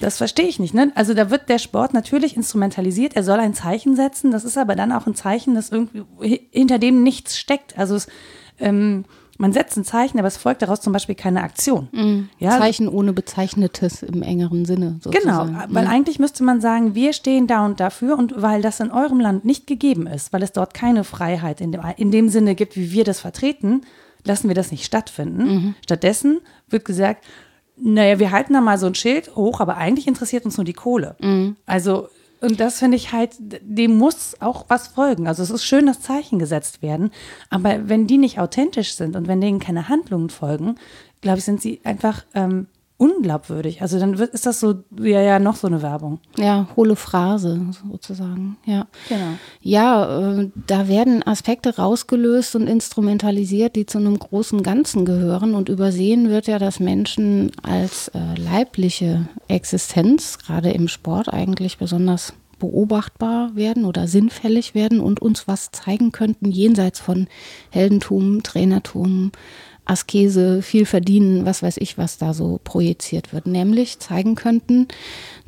[0.00, 0.72] das verstehe ich nicht.
[0.72, 0.92] Ne?
[0.94, 3.14] Also da wird der Sport natürlich instrumentalisiert.
[3.16, 4.30] Er soll ein Zeichen setzen.
[4.30, 7.78] Das ist aber dann auch ein Zeichen, das irgendwie hinter dem nichts steckt.
[7.78, 8.08] Also es,
[8.58, 9.04] ähm,
[9.40, 11.88] man setzt ein Zeichen, aber es folgt daraus zum Beispiel keine Aktion.
[11.92, 12.28] Mhm.
[12.38, 12.58] Ja?
[12.58, 15.00] Zeichen ohne Bezeichnetes im engeren Sinne.
[15.00, 15.48] Sozusagen.
[15.48, 15.90] Genau, weil mhm.
[15.90, 19.46] eigentlich müsste man sagen, wir stehen da und dafür und weil das in eurem Land
[19.46, 22.92] nicht gegeben ist, weil es dort keine Freiheit in dem, in dem Sinne gibt, wie
[22.92, 23.80] wir das vertreten,
[24.24, 25.42] lassen wir das nicht stattfinden.
[25.42, 25.74] Mhm.
[25.82, 27.24] Stattdessen wird gesagt,
[27.78, 30.74] naja, wir halten da mal so ein Schild hoch, aber eigentlich interessiert uns nur die
[30.74, 31.16] Kohle.
[31.18, 31.56] Mhm.
[31.64, 32.08] Also
[32.40, 35.28] und das finde ich halt, dem muss auch was folgen.
[35.28, 37.10] Also es ist schön, dass Zeichen gesetzt werden,
[37.50, 40.76] aber wenn die nicht authentisch sind und wenn denen keine Handlungen folgen,
[41.20, 42.66] glaube ich, sind sie einfach ähm,
[43.00, 43.80] unglaubwürdig.
[43.80, 46.20] Also dann ist das so, ja, ja, noch so eine Werbung.
[46.36, 48.58] Ja, hohle Phrase sozusagen.
[48.66, 49.38] Ja, genau.
[49.62, 55.54] Ja, äh, da werden Aspekte rausgelöst und instrumentalisiert, die zu einem großen Ganzen gehören.
[55.54, 62.34] Und übersehen wird ja, dass Menschen als äh, leibliche Existenz, gerade im Sport eigentlich besonders
[62.58, 67.28] beobachtbar werden oder sinnfällig werden und uns was zeigen könnten jenseits von
[67.70, 69.32] Heldentum, Trainertum,
[69.90, 73.46] Askese, viel verdienen, was weiß ich, was da so projiziert wird.
[73.46, 74.86] Nämlich zeigen könnten,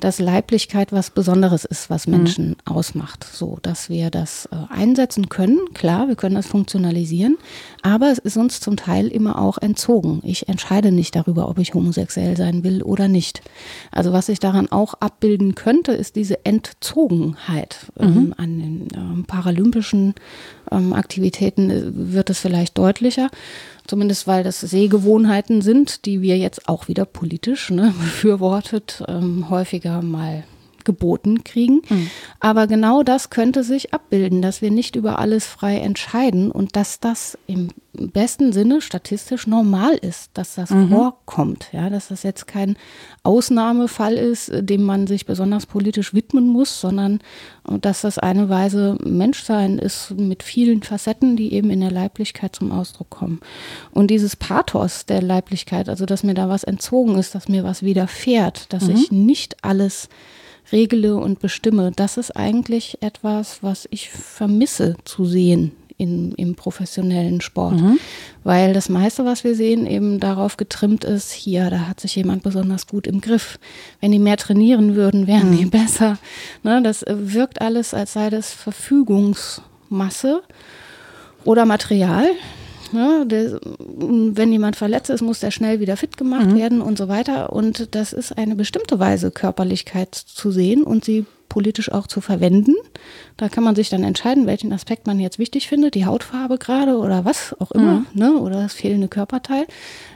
[0.03, 2.17] dass Leiblichkeit was Besonderes ist, was mhm.
[2.17, 2.57] Menschen mhm.
[2.65, 3.25] ausmacht.
[3.25, 5.61] So, dass wir das äh, einsetzen können.
[5.75, 7.39] Klar, wir können das funktionalisieren,
[7.83, 10.21] aber es ist uns zum Teil immer auch entzogen.
[10.25, 13.43] Ich entscheide nicht darüber, ob ich homosexuell sein will oder nicht.
[13.93, 17.93] Also was ich daran auch abbilden könnte, ist diese Entzogenheit.
[17.99, 18.17] Ähm, mhm.
[18.17, 20.15] Ähm, an den ähm, paralympischen
[20.71, 23.31] ähm, Aktivitäten äh, wird es vielleicht deutlicher.
[23.87, 29.92] Zumindest weil das Sehgewohnheiten sind, die wir jetzt auch wieder politisch ne, befürwortet, ähm, häufiger
[30.01, 30.45] mal
[30.85, 31.83] geboten kriegen.
[31.89, 32.11] Mhm.
[32.41, 37.01] Aber genau das könnte sich abbilden, dass wir nicht über alles frei entscheiden und dass
[37.01, 40.89] das im besten Sinne statistisch normal ist, dass das mhm.
[40.89, 41.69] vorkommt.
[41.73, 42.77] Ja, dass das jetzt kein
[43.23, 47.21] Ausnahmefall ist, dem man sich besonders politisch widmen muss, sondern
[47.65, 52.73] dass das eine Weise Menschsein ist mit vielen Facetten, die eben in der Leiblichkeit zum
[52.73, 53.41] Ausdruck kommen.
[53.93, 57.83] Und dieses Pathos der Leiblichkeit, also dass mir da was entzogen ist, dass mir was
[57.83, 58.95] widerfährt, dass mhm.
[58.95, 60.09] ich nicht alles
[60.71, 61.93] regle und bestimme.
[61.95, 65.73] Das ist eigentlich etwas, was ich vermisse zu sehen
[66.03, 67.81] in, im professionellen Sport.
[67.81, 67.99] Mhm.
[68.45, 72.43] Weil das meiste, was wir sehen, eben darauf getrimmt ist, hier, da hat sich jemand
[72.43, 73.59] besonders gut im Griff.
[74.01, 75.57] Wenn die mehr trainieren würden, wären mhm.
[75.59, 76.19] die besser.
[76.63, 80.43] Ne, das wirkt alles, als sei das Verfügungsmasse
[81.45, 82.27] oder Material.
[82.93, 83.25] Ne?
[83.27, 86.57] Der, wenn jemand verletzt ist, muss der schnell wieder fit gemacht mhm.
[86.57, 87.53] werden und so weiter.
[87.53, 92.75] Und das ist eine bestimmte Weise, Körperlichkeit zu sehen und sie politisch auch zu verwenden.
[93.37, 96.97] Da kann man sich dann entscheiden, welchen Aspekt man jetzt wichtig findet, die Hautfarbe gerade
[96.97, 98.07] oder was auch immer, mhm.
[98.15, 98.33] ne?
[98.39, 99.67] oder das fehlende Körperteil.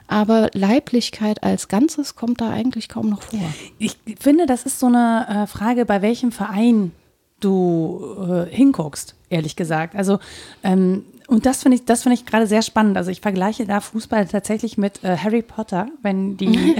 [0.09, 3.41] Aber Leiblichkeit als Ganzes kommt da eigentlich kaum noch vor.
[3.79, 6.93] Ich finde, das ist so eine äh, Frage, bei welchem Verein
[7.41, 9.95] du äh, hinguckst, ehrlich gesagt.
[9.95, 10.19] Also
[10.63, 12.97] ähm, und das finde ich, das finde ich gerade sehr spannend.
[12.97, 16.77] Also ich vergleiche da Fußball tatsächlich mit äh, Harry Potter, wenn die,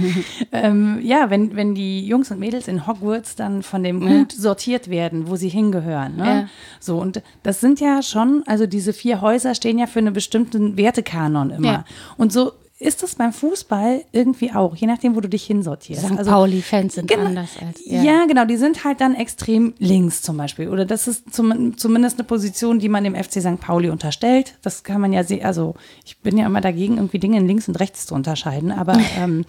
[0.52, 4.38] ähm, ja, wenn, wenn die Jungs und Mädels in Hogwarts dann von dem Gut ja.
[4.38, 6.16] sortiert werden, wo sie hingehören.
[6.16, 6.24] Ne?
[6.24, 6.48] Ja.
[6.78, 10.78] So, und das sind ja schon, also diese vier Häuser stehen ja für einen bestimmten
[10.78, 11.72] Wertekanon immer.
[11.72, 11.84] Ja.
[12.16, 16.02] Und so ist das beim Fußball irgendwie auch, je nachdem, wo du dich hinsortierst.
[16.02, 16.18] St.
[16.18, 17.80] Also, Pauli-Fans sind genau, anders als.
[17.84, 18.02] Ja.
[18.02, 18.24] ja.
[18.26, 20.68] genau, die sind halt dann extrem links zum Beispiel.
[20.68, 23.60] Oder das ist zum, zumindest eine Position, die man dem FC St.
[23.60, 24.54] Pauli unterstellt.
[24.62, 25.44] Das kann man ja sehen.
[25.44, 25.74] Also,
[26.06, 28.72] ich bin ja immer dagegen, irgendwie Dinge in links und rechts zu unterscheiden.
[28.72, 29.44] Aber ähm,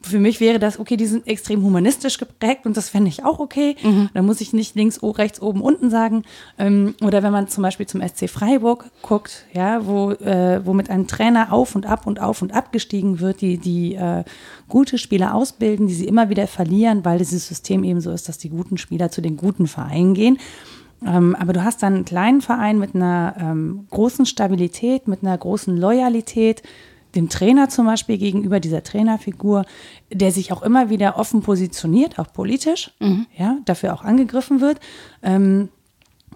[0.00, 3.40] für mich wäre das, okay, die sind extrem humanistisch geprägt und das fände ich auch
[3.40, 3.74] okay.
[3.82, 4.10] Mhm.
[4.14, 6.22] Da muss ich nicht links, rechts, oben, unten sagen.
[6.56, 10.88] Ähm, oder wenn man zum Beispiel zum SC Freiburg guckt, ja, wo, äh, wo mit
[10.88, 14.24] einem Trainer auf und ab und auf und ab gestiegen wird, die, die äh,
[14.68, 18.38] gute Spieler ausbilden, die sie immer wieder verlieren, weil dieses System eben so ist, dass
[18.38, 20.38] die guten Spieler zu den guten Vereinen gehen.
[21.04, 25.36] Ähm, aber du hast dann einen kleinen Verein mit einer ähm, großen Stabilität, mit einer
[25.36, 26.62] großen Loyalität,
[27.14, 29.64] dem Trainer zum Beispiel gegenüber, dieser Trainerfigur,
[30.12, 33.26] der sich auch immer wieder offen positioniert, auch politisch, mhm.
[33.36, 34.80] ja, dafür auch angegriffen wird.
[35.22, 35.70] Ähm,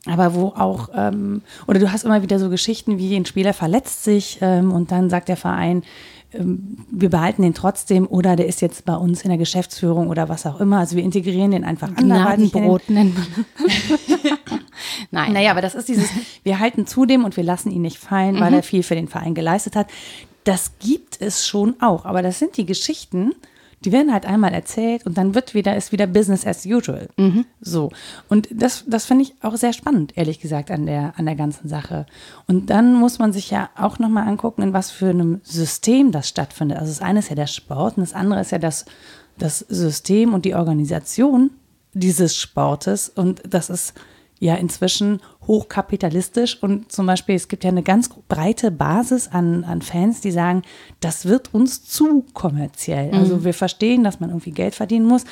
[0.06, 4.04] aber wo auch, ähm, oder du hast immer wieder so Geschichten wie ein Spieler verletzt
[4.04, 5.82] sich ähm, und dann sagt der Verein,
[6.32, 10.46] wir behalten den trotzdem oder der ist jetzt bei uns in der Geschäftsführung oder was
[10.46, 10.78] auch immer.
[10.78, 13.44] Also wir integrieren den einfach Gnadenbrot nennt man.
[15.10, 15.32] Nein.
[15.32, 16.08] Naja, aber das ist dieses,
[16.44, 18.58] wir halten zu dem und wir lassen ihn nicht fallen, weil mhm.
[18.58, 19.88] er viel für den Verein geleistet hat.
[20.44, 23.32] Das gibt es schon auch, aber das sind die Geschichten,
[23.84, 27.08] die werden halt einmal erzählt und dann wird wieder, ist wieder Business as usual.
[27.16, 27.46] Mhm.
[27.60, 27.90] So.
[28.28, 31.68] Und das, das finde ich auch sehr spannend, ehrlich gesagt, an der, an der ganzen
[31.68, 32.04] Sache.
[32.46, 36.28] Und dann muss man sich ja auch nochmal angucken, in was für einem System das
[36.28, 36.78] stattfindet.
[36.78, 38.84] Also das eine ist ja der Sport und das andere ist ja das,
[39.38, 41.50] das System und die Organisation
[41.94, 43.08] dieses Sportes.
[43.08, 43.94] Und das ist
[44.40, 49.82] ja inzwischen hochkapitalistisch und zum Beispiel, es gibt ja eine ganz breite Basis an, an
[49.82, 50.62] Fans, die sagen,
[51.00, 53.08] das wird uns zu kommerziell.
[53.08, 53.18] Mhm.
[53.18, 55.24] Also wir verstehen, dass man irgendwie Geld verdienen muss,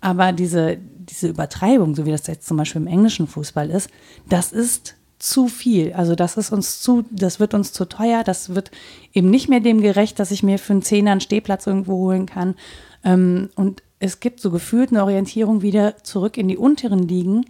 [0.00, 3.88] aber diese, diese Übertreibung, so wie das jetzt zum Beispiel im englischen Fußball ist,
[4.28, 5.92] das ist zu viel.
[5.92, 8.72] Also das ist uns zu, das wird uns zu teuer, das wird
[9.14, 12.26] eben nicht mehr dem gerecht, dass ich mir für einen Zehner einen Stehplatz irgendwo holen
[12.26, 12.56] kann.
[13.04, 17.46] Ähm, und es gibt so gefühlt eine Orientierung wieder zurück in die unteren Ligen,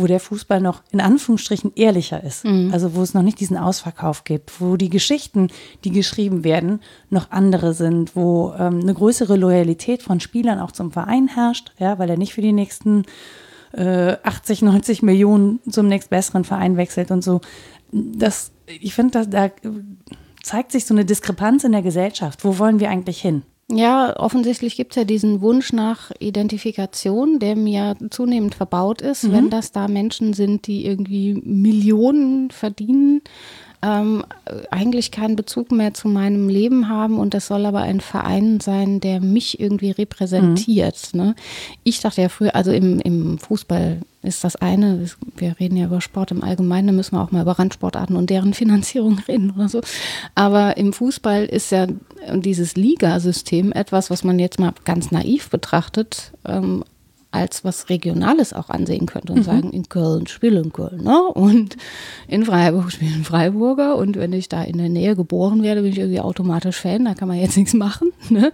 [0.00, 2.44] wo der Fußball noch in Anführungsstrichen ehrlicher ist.
[2.44, 2.70] Mhm.
[2.72, 5.48] Also wo es noch nicht diesen Ausverkauf gibt, wo die Geschichten,
[5.84, 10.92] die geschrieben werden, noch andere sind, wo ähm, eine größere Loyalität von Spielern auch zum
[10.92, 13.04] Verein herrscht, ja, weil er nicht für die nächsten
[13.72, 17.40] äh, 80, 90 Millionen zum nächstbesseren Verein wechselt und so.
[17.92, 19.50] Das, ich finde, da
[20.42, 22.44] zeigt sich so eine Diskrepanz in der Gesellschaft.
[22.44, 23.42] Wo wollen wir eigentlich hin?
[23.72, 29.32] Ja, offensichtlich gibt es ja diesen Wunsch nach Identifikation, der mir zunehmend verbaut ist, mhm.
[29.32, 33.22] wenn das da Menschen sind, die irgendwie Millionen verdienen
[33.82, 34.24] ähm,
[34.70, 39.00] eigentlich keinen Bezug mehr zu meinem Leben haben und das soll aber ein Verein sein,
[39.00, 41.10] der mich irgendwie repräsentiert.
[41.12, 41.20] Mhm.
[41.20, 41.34] Ne?
[41.82, 46.02] Ich dachte ja früher, also im, im Fußball ist das eine, wir reden ja über
[46.02, 49.68] Sport im Allgemeinen, da müssen wir auch mal über Randsportarten und deren Finanzierung reden oder
[49.68, 49.80] so.
[50.34, 51.86] Aber im Fußball ist ja
[52.34, 56.84] dieses Ligasystem etwas, was man jetzt mal ganz naiv betrachtet, ähm,
[57.32, 59.44] als was Regionales auch ansehen könnte und mhm.
[59.44, 61.76] sagen, in Köln spielen Kölner und
[62.26, 65.98] in Freiburg spielen Freiburger und wenn ich da in der Nähe geboren werde, bin ich
[65.98, 68.12] irgendwie automatisch Fan, da kann man jetzt nichts machen.
[68.28, 68.52] Ne?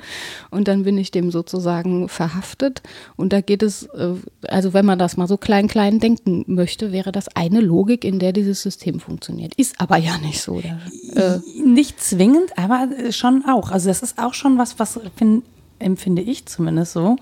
[0.50, 2.82] Und dann bin ich dem sozusagen verhaftet
[3.16, 4.14] und da geht es, äh,
[4.48, 8.18] also wenn man das mal so klein, klein denken möchte, wäre das eine Logik, in
[8.18, 9.54] der dieses System funktioniert.
[9.56, 10.60] Ist aber ja nicht so.
[11.14, 13.70] Da, äh nicht zwingend, aber schon auch.
[13.70, 15.44] Also das ist auch schon was, was find,
[15.78, 17.16] empfinde ich zumindest so,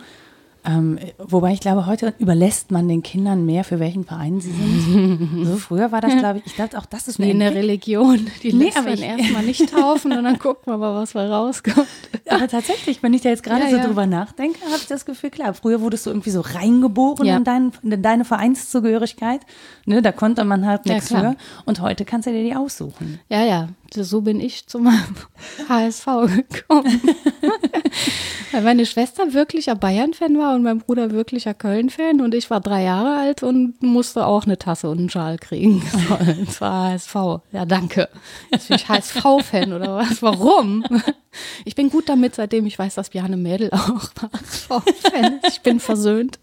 [0.66, 5.44] ähm, wobei ich glaube, heute überlässt man den Kindern mehr, für welchen Verein sie sind.
[5.44, 8.27] so früher war das, glaube ich, ich glaube auch, das ist wie in der Religion.
[8.42, 11.87] Die nee, lässt man erstmal nicht taufen und dann guckt man mal, was da rauskommt.
[12.29, 13.87] Aber tatsächlich, wenn ich da jetzt gerade ja, so ja.
[13.87, 17.37] drüber nachdenke, habe ich das Gefühl, klar, früher wurdest du irgendwie so reingeboren ja.
[17.37, 19.42] in, dein, in, deine Vereinszugehörigkeit.
[19.85, 21.37] Ne, da konnte man halt nichts für.
[21.66, 23.20] Und heute kannst du dir die aussuchen.
[23.29, 23.68] Ja, ja,
[24.02, 25.14] so bin ich zu meinem
[25.68, 27.00] HSV gekommen.
[28.52, 32.85] Weil meine Schwester wirklicher Bayern-Fan war und mein Bruder wirklicher Köln-Fan und ich war drei
[32.85, 35.83] Jahre alt und musste auch eine Tasse und einen Schal kriegen.
[36.46, 37.14] Das war HSV.
[37.52, 38.09] Ja, danke.
[38.50, 40.22] Jetzt bin ich HSV-Fan oder was?
[40.22, 40.85] Warum?
[41.64, 45.48] Ich bin gut damit, seitdem ich weiß, dass Bjarne Mädel auch HSV-Fan ist.
[45.48, 46.38] Ich bin versöhnt.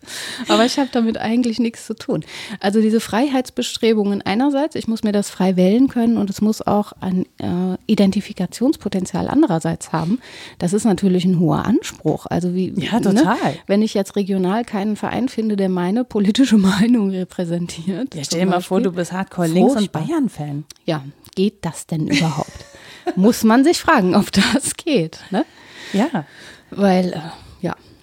[0.48, 2.26] Aber ich habe damit eigentlich nichts zu tun.
[2.60, 6.94] Also diese Freiheitsbestrebungen einerseits, ich muss mir das frei wählen können und es muss auch
[7.00, 10.20] ein äh, Identifikationspotenzial andererseits haben.
[10.60, 12.26] Das ist natürlich ein hoher Anspruch.
[12.30, 13.02] Also wie, ja, ne?
[13.02, 13.36] total.
[13.36, 13.60] Ne?
[13.68, 18.16] Wenn ich jetzt regional keinen Verein finde, der meine politische Meinung repräsentiert.
[18.16, 20.66] Ja, stell dir mal vor, du bist Hardcore Links- und Bayern-Fan.
[20.86, 21.04] Ja,
[21.36, 22.66] geht das denn überhaupt?
[23.16, 25.20] muss man sich fragen, ob das geht.
[25.32, 25.46] Ne?
[25.94, 26.26] Ja.
[26.70, 27.22] Weil,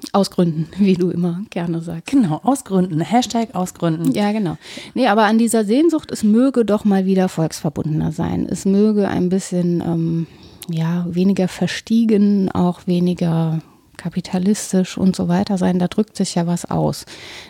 [0.02, 2.06] äh, ja, aus Gründen, wie du immer gerne sagst.
[2.06, 3.00] Genau, aus Gründen.
[3.00, 4.12] Hashtag aus Gründen.
[4.12, 4.56] Ja, genau.
[4.94, 8.46] Nee, aber an dieser Sehnsucht, es möge doch mal wieder volksverbundener sein.
[8.48, 10.26] Es möge ein bisschen, ähm,
[10.70, 13.60] ja, weniger verstiegen, auch weniger
[13.96, 17.04] kapitalistisch und so weiter sein, da drückt sich ja was aus.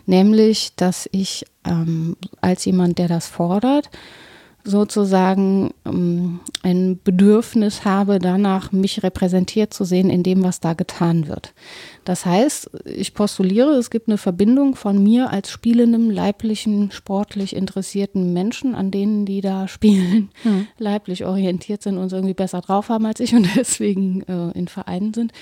[0.07, 3.91] Nämlich, dass ich ähm, als jemand, der das fordert,
[4.69, 11.27] sozusagen ähm, ein Bedürfnis habe, danach mich repräsentiert zu sehen in dem, was da getan
[11.27, 11.55] wird.
[12.05, 18.33] Das heißt, ich postuliere, es gibt eine Verbindung von mir als spielendem, leiblichen, sportlich interessierten
[18.33, 20.67] Menschen, an denen, die da spielen, hm.
[20.79, 25.15] leiblich orientiert sind und irgendwie besser drauf haben als ich und deswegen äh, in Vereinen
[25.15, 25.33] sind.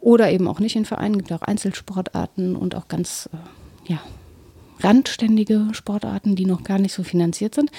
[0.00, 4.00] Oder eben auch nicht in Vereinen, Es gibt auch Einzelsportarten und auch ganz, äh, ja,
[4.80, 7.70] randständige Sportarten, die noch gar nicht so finanziert sind.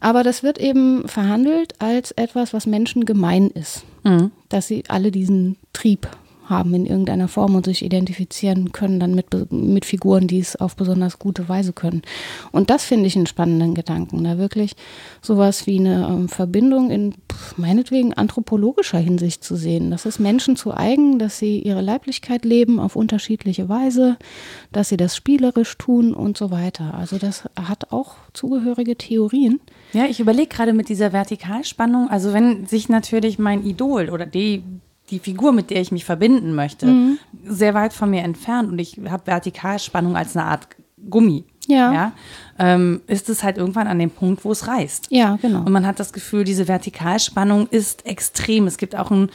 [0.00, 3.84] Aber das wird eben verhandelt als etwas, was Menschen gemein ist.
[4.02, 4.30] Mhm.
[4.48, 6.08] dass sie alle diesen Trieb
[6.50, 10.76] haben in irgendeiner Form und sich identifizieren können dann mit, mit Figuren, die es auf
[10.76, 12.02] besonders gute Weise können.
[12.52, 14.72] Und das finde ich einen spannenden Gedanken, da wirklich
[15.22, 17.14] sowas wie eine ähm, Verbindung in
[17.56, 19.90] meinetwegen anthropologischer Hinsicht zu sehen.
[19.90, 24.16] Das ist Menschen zu eigen, dass sie ihre Leiblichkeit leben auf unterschiedliche Weise,
[24.72, 26.94] dass sie das spielerisch tun und so weiter.
[26.94, 29.60] Also das hat auch zugehörige Theorien.
[29.92, 34.62] Ja, ich überlege gerade mit dieser Vertikalspannung, also wenn sich natürlich mein Idol oder die
[35.10, 37.18] die Figur, mit der ich mich verbinden möchte, mhm.
[37.44, 40.68] sehr weit von mir entfernt und ich habe Vertikalspannung als eine Art
[41.08, 41.44] Gummi.
[41.66, 41.92] Ja.
[41.92, 42.12] ja
[42.58, 45.08] ähm, ist es halt irgendwann an dem Punkt, wo es reißt.
[45.10, 45.60] Ja, genau.
[45.60, 48.66] Und man hat das Gefühl, diese Vertikalspannung ist extrem.
[48.66, 49.30] Es gibt auch ein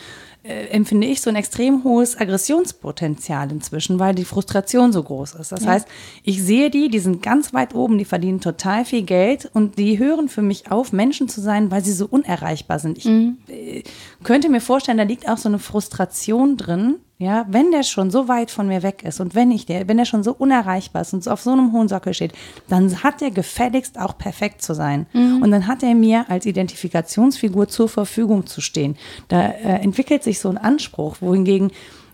[0.45, 5.51] äh, empfinde ich so ein extrem hohes Aggressionspotenzial inzwischen, weil die Frustration so groß ist.
[5.51, 5.71] Das ja.
[5.71, 5.87] heißt,
[6.23, 9.97] ich sehe die, die sind ganz weit oben, die verdienen total viel Geld und die
[9.97, 12.99] hören für mich auf, Menschen zu sein, weil sie so unerreichbar sind.
[12.99, 13.37] Ich mhm.
[13.47, 13.81] äh,
[14.23, 18.27] könnte mir vorstellen, da liegt auch so eine Frustration drin, ja, wenn der schon so
[18.27, 21.13] weit von mir weg ist und wenn ich der, wenn der schon so unerreichbar ist
[21.13, 22.33] und auf so einem hohen Sockel steht,
[22.67, 25.05] dann hat er gefälligst auch perfekt zu sein.
[25.13, 25.41] Mhm.
[25.41, 28.97] Und dann hat er mir als Identifikationsfigur zur Verfügung zu stehen.
[29.29, 31.71] Da äh, entwickelt sich so ein Anspruch, wohingegen,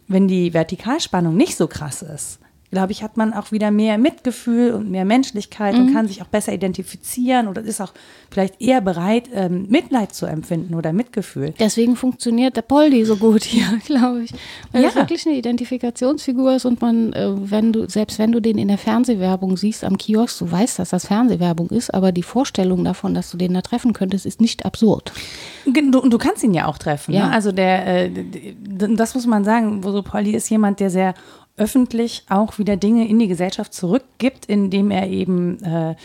[0.08, 2.40] wenn die Vertikalspannung nicht so krass ist,
[2.72, 5.82] glaube ich, hat man auch wieder mehr Mitgefühl und mehr Menschlichkeit mhm.
[5.82, 7.94] und kann sich auch besser identifizieren oder ist auch
[8.32, 11.54] vielleicht eher bereit, ähm, Mitleid zu empfinden oder Mitgefühl.
[11.60, 14.32] Deswegen funktioniert der Poldi so gut hier, glaube ich.
[14.72, 14.90] Weil ja.
[14.90, 18.70] es wirklich eine Identifikationsfigur ist und man, äh, wenn du, selbst wenn du den in
[18.70, 23.14] der Fernsehwerbung siehst am Kiosk, du weißt, dass das Fernsehwerbung ist, aber die Vorstellung davon,
[23.14, 25.12] dass du den da treffen könntest, ist nicht absurd.
[25.66, 27.14] Du, und du kannst ihn ja auch treffen.
[27.14, 27.28] Ja.
[27.28, 27.34] Ne?
[27.34, 28.12] Also der, äh,
[28.96, 31.14] das muss man sagen, so Poldi ist jemand, der sehr
[31.58, 35.96] öffentlich auch wieder Dinge in die Gesellschaft zurückgibt, indem er eben äh,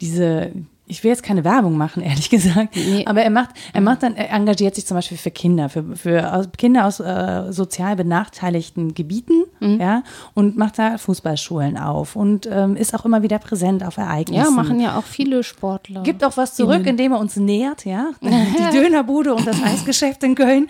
[0.00, 0.52] diese
[0.92, 3.04] ich will jetzt keine Werbung machen, ehrlich gesagt, nee.
[3.06, 6.48] aber er macht, er macht dann, er engagiert sich zum Beispiel für Kinder, für, für
[6.58, 9.80] Kinder aus äh, sozial benachteiligten Gebieten, mhm.
[9.80, 10.02] ja,
[10.34, 14.44] und macht da Fußballschulen auf und ähm, ist auch immer wieder präsent auf Ereignissen.
[14.44, 16.02] Ja, machen ja auch viele Sportler.
[16.02, 20.34] Gibt auch was zurück, indem er uns nährt, ja, die Dönerbude und das Eisgeschäft in
[20.34, 20.68] Köln.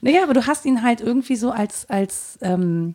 [0.00, 2.94] Naja, aber du hast ihn halt irgendwie so als, als ähm,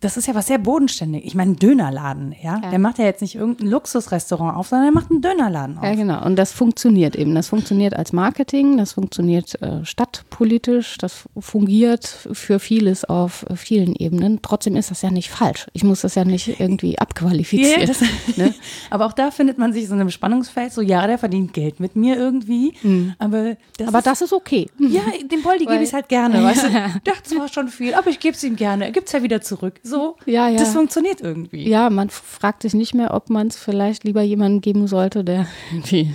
[0.00, 1.26] das ist ja was sehr bodenständig.
[1.26, 2.58] Ich meine, Dönerladen, ja?
[2.62, 2.70] ja?
[2.70, 5.84] Der macht ja jetzt nicht irgendein Luxusrestaurant auf, sondern er macht einen Dönerladen auf.
[5.84, 6.24] Ja, genau.
[6.24, 7.34] Und das funktioniert eben.
[7.34, 14.40] Das funktioniert als Marketing, das funktioniert äh, stadtpolitisch, das fungiert für vieles auf vielen Ebenen.
[14.40, 15.66] Trotzdem ist das ja nicht falsch.
[15.74, 17.60] Ich muss das ja nicht irgendwie abqualifizieren.
[17.80, 18.00] Ja, das,
[18.36, 18.54] ne?
[18.90, 21.80] aber auch da findet man sich so in einem Spannungsfeld, so ja, der verdient Geld
[21.80, 22.74] mit mir irgendwie.
[22.82, 23.14] Mhm.
[23.18, 24.68] Aber, das, aber ist, das ist okay.
[24.78, 26.42] Ja, dem Poldi gebe ich es halt gerne.
[26.42, 26.68] Weißt du?
[27.04, 28.86] Das war schon viel, aber ich gebe es ihm gerne.
[28.86, 30.16] Er gibt es ja wieder zurück so.
[30.24, 30.58] Ja, ja.
[30.58, 31.68] Das funktioniert irgendwie.
[31.68, 35.46] Ja, man fragt sich nicht mehr, ob man es vielleicht lieber jemandem geben sollte, der
[35.72, 36.14] irgendwie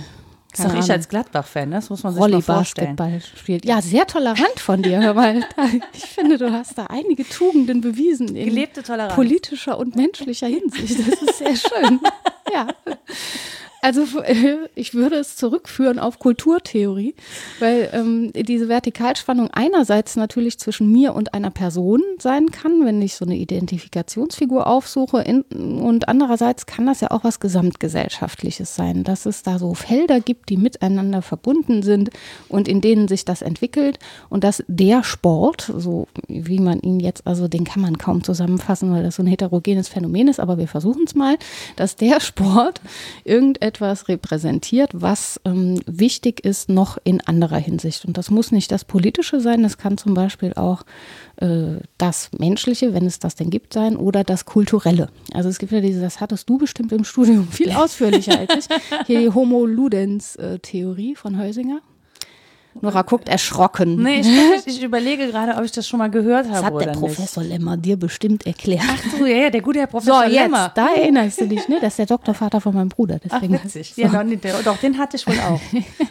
[0.56, 2.96] das ist doch ich als Gladbach-Fan, das muss man sich mal vorstellen.
[3.36, 3.66] spielt.
[3.66, 5.44] Ja, sehr tolerant von dir, hör mal.
[5.92, 8.34] Ich finde, du hast da einige Tugenden bewiesen.
[8.34, 9.14] In Gelebte Toleranz.
[9.14, 10.98] Politischer und menschlicher Hinsicht.
[10.98, 12.00] Das ist sehr schön.
[12.52, 12.68] ja.
[13.86, 14.02] Also
[14.74, 17.14] ich würde es zurückführen auf Kulturtheorie,
[17.60, 23.14] weil ähm, diese Vertikalspannung einerseits natürlich zwischen mir und einer Person sein kann, wenn ich
[23.14, 29.24] so eine Identifikationsfigur aufsuche, in, und andererseits kann das ja auch was Gesamtgesellschaftliches sein, dass
[29.24, 32.10] es da so Felder gibt, die miteinander verbunden sind
[32.48, 34.00] und in denen sich das entwickelt.
[34.28, 38.92] Und dass der Sport, so wie man ihn jetzt, also den kann man kaum zusammenfassen,
[38.92, 41.36] weil das so ein heterogenes Phänomen ist, aber wir versuchen es mal,
[41.76, 42.80] dass der Sport
[43.22, 48.06] irgendetwas etwas repräsentiert, was ähm, wichtig ist noch in anderer Hinsicht.
[48.06, 50.82] Und das muss nicht das Politische sein, das kann zum Beispiel auch
[51.36, 55.10] äh, das Menschliche, wenn es das denn gibt, sein oder das Kulturelle.
[55.32, 59.06] Also es gibt ja diese, das hattest du bestimmt im Studium viel ausführlicher als ich,
[59.06, 61.80] hier die Homo Ludens-Theorie äh, von Heusinger.
[62.82, 64.02] Nora guckt erschrocken.
[64.02, 66.54] Nee, ich, ich, überlege gerade, ob ich das schon mal gehört habe.
[66.54, 67.52] Das hat der Professor nicht.
[67.52, 68.84] Lemmer dir bestimmt erklärt.
[68.86, 70.72] Ach so, ja, ja, der gute Herr Professor so, jetzt, Lemmer.
[70.74, 71.78] Da erinnerst du dich, ne?
[71.80, 73.18] Das ist der Doktorvater von meinem Bruder.
[73.22, 73.94] Deswegen Ach, witzig.
[73.94, 74.02] So.
[74.02, 75.60] Ja, doch, doch, den hatte ich wohl auch.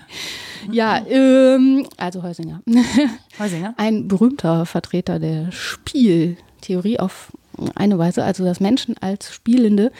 [0.71, 2.61] ja, ähm, also Heusinger.
[3.39, 3.73] Heusinger?
[3.77, 7.31] Ein berühmter Vertreter der Spieltheorie auf
[7.75, 9.91] eine Weise, also dass Menschen als Spielende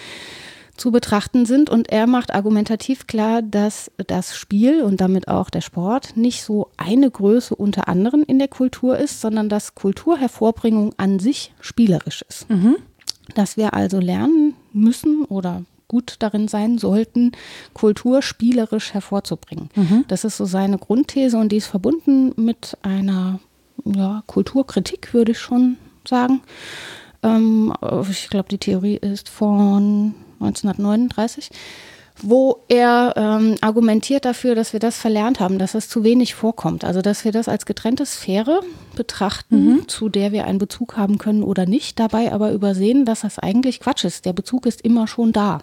[0.78, 1.70] zu betrachten sind.
[1.70, 6.70] Und er macht argumentativ klar, dass das Spiel und damit auch der Sport nicht so
[6.78, 12.50] eine Größe unter anderem in der Kultur ist, sondern dass Kulturhervorbringung an sich spielerisch ist.
[12.50, 12.78] Mhm.
[13.34, 17.32] Dass wir also lernen müssen oder gut darin sein sollten,
[17.74, 19.70] Kultur spielerisch hervorzubringen.
[19.76, 20.06] Mhm.
[20.08, 23.40] Das ist so seine Grundthese und die ist verbunden mit einer
[23.84, 26.42] ja, Kulturkritik, würde ich schon sagen.
[27.24, 27.74] Ähm,
[28.10, 31.50] ich glaube, die Theorie ist von 1939,
[32.21, 36.86] wo er ähm, argumentiert dafür, dass wir das verlernt haben, dass es zu wenig vorkommt.
[36.86, 38.62] Also dass wir das als getrennte Sphäre
[38.96, 39.88] betrachten, mhm.
[39.88, 43.80] zu der wir einen Bezug haben können oder nicht, dabei aber übersehen, dass das eigentlich
[43.80, 44.26] Quatsch ist.
[44.26, 45.62] Der Bezug ist immer schon da.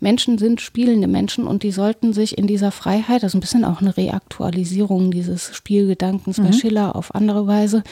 [0.00, 3.80] Menschen sind spielende Menschen und die sollten sich in dieser Freiheit, also ein bisschen auch
[3.80, 6.44] eine Reaktualisierung dieses Spielgedankens mhm.
[6.44, 7.82] bei Schiller auf andere Weise,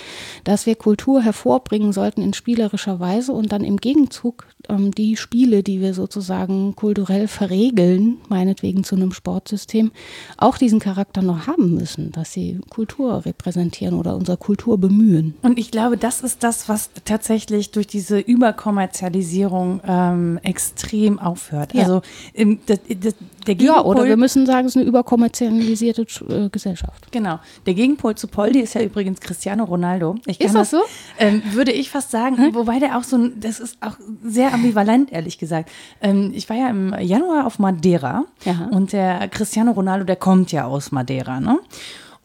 [0.44, 5.62] dass wir Kultur hervorbringen sollten in spielerischer Weise und dann im Gegenzug ähm, die Spiele,
[5.62, 9.90] die wir sozusagen kulturell verregeln, meinetwegen zu einem Sportsystem,
[10.36, 15.34] auch diesen Charakter noch haben müssen, dass sie Kultur repräsentieren oder unsere Kultur bemühen.
[15.42, 21.74] Und ich glaube, das ist das, was tatsächlich durch diese Überkommerzialisierung ähm, extrem aufhört.
[21.74, 21.82] Ja.
[21.82, 22.02] Also
[22.32, 23.14] im, das, das,
[23.46, 27.10] der Gegenpol, ja, oder wir müssen sagen, es ist eine überkommerzialisierte äh, Gesellschaft.
[27.12, 27.38] Genau.
[27.66, 30.16] Der Gegenpol zu Poldi ist ja übrigens Cristiano Ronaldo.
[30.26, 30.80] ist das, das so?
[31.18, 32.54] Ähm, würde ich fast sagen, hm?
[32.54, 35.70] wobei der auch so ein, das ist auch sehr ambivalent, ehrlich gesagt.
[36.00, 38.68] Ähm, ich war ja im Januar auf Madeira Aha.
[38.70, 41.58] und der Cristiano Ronaldo, der kommt ja aus Madeira, ne?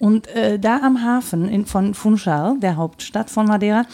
[0.01, 3.85] Und äh, da am Hafen in, von Funchal, der Hauptstadt von Madeira,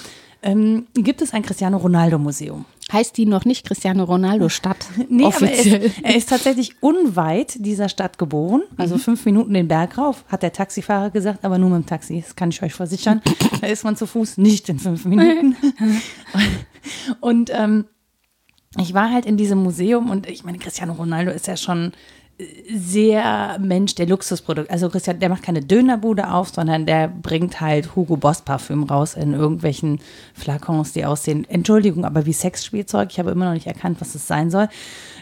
[0.42, 2.64] ähm, gibt es ein Cristiano Ronaldo Museum.
[2.94, 4.86] Heißt die noch nicht Cristiano Ronaldo Stadt?
[5.10, 5.76] nee, offiziell.
[5.76, 9.00] aber er ist, er ist, tatsächlich unweit dieser Stadt geboren, also mhm.
[9.00, 12.38] fünf Minuten den Berg rauf, hat der Taxifahrer gesagt, aber nur mit dem Taxi, das
[12.38, 13.22] kann ich euch versichern.
[13.62, 15.58] da ist man zu Fuß nicht in fünf Minuten.
[17.20, 17.84] und ähm,
[18.80, 21.92] ich war halt in diesem Museum und ich meine, Cristiano Ronaldo ist ja schon
[22.72, 24.70] sehr Mensch der Luxusprodukt.
[24.70, 29.16] Also Christian, der macht keine Dönerbude auf, sondern der bringt halt Hugo Boss Parfüm raus
[29.16, 30.00] in irgendwelchen
[30.36, 33.10] Flakons, die aussehen, Entschuldigung, aber wie Sexspielzeug.
[33.12, 34.70] Ich habe immer noch nicht erkannt, was es sein soll.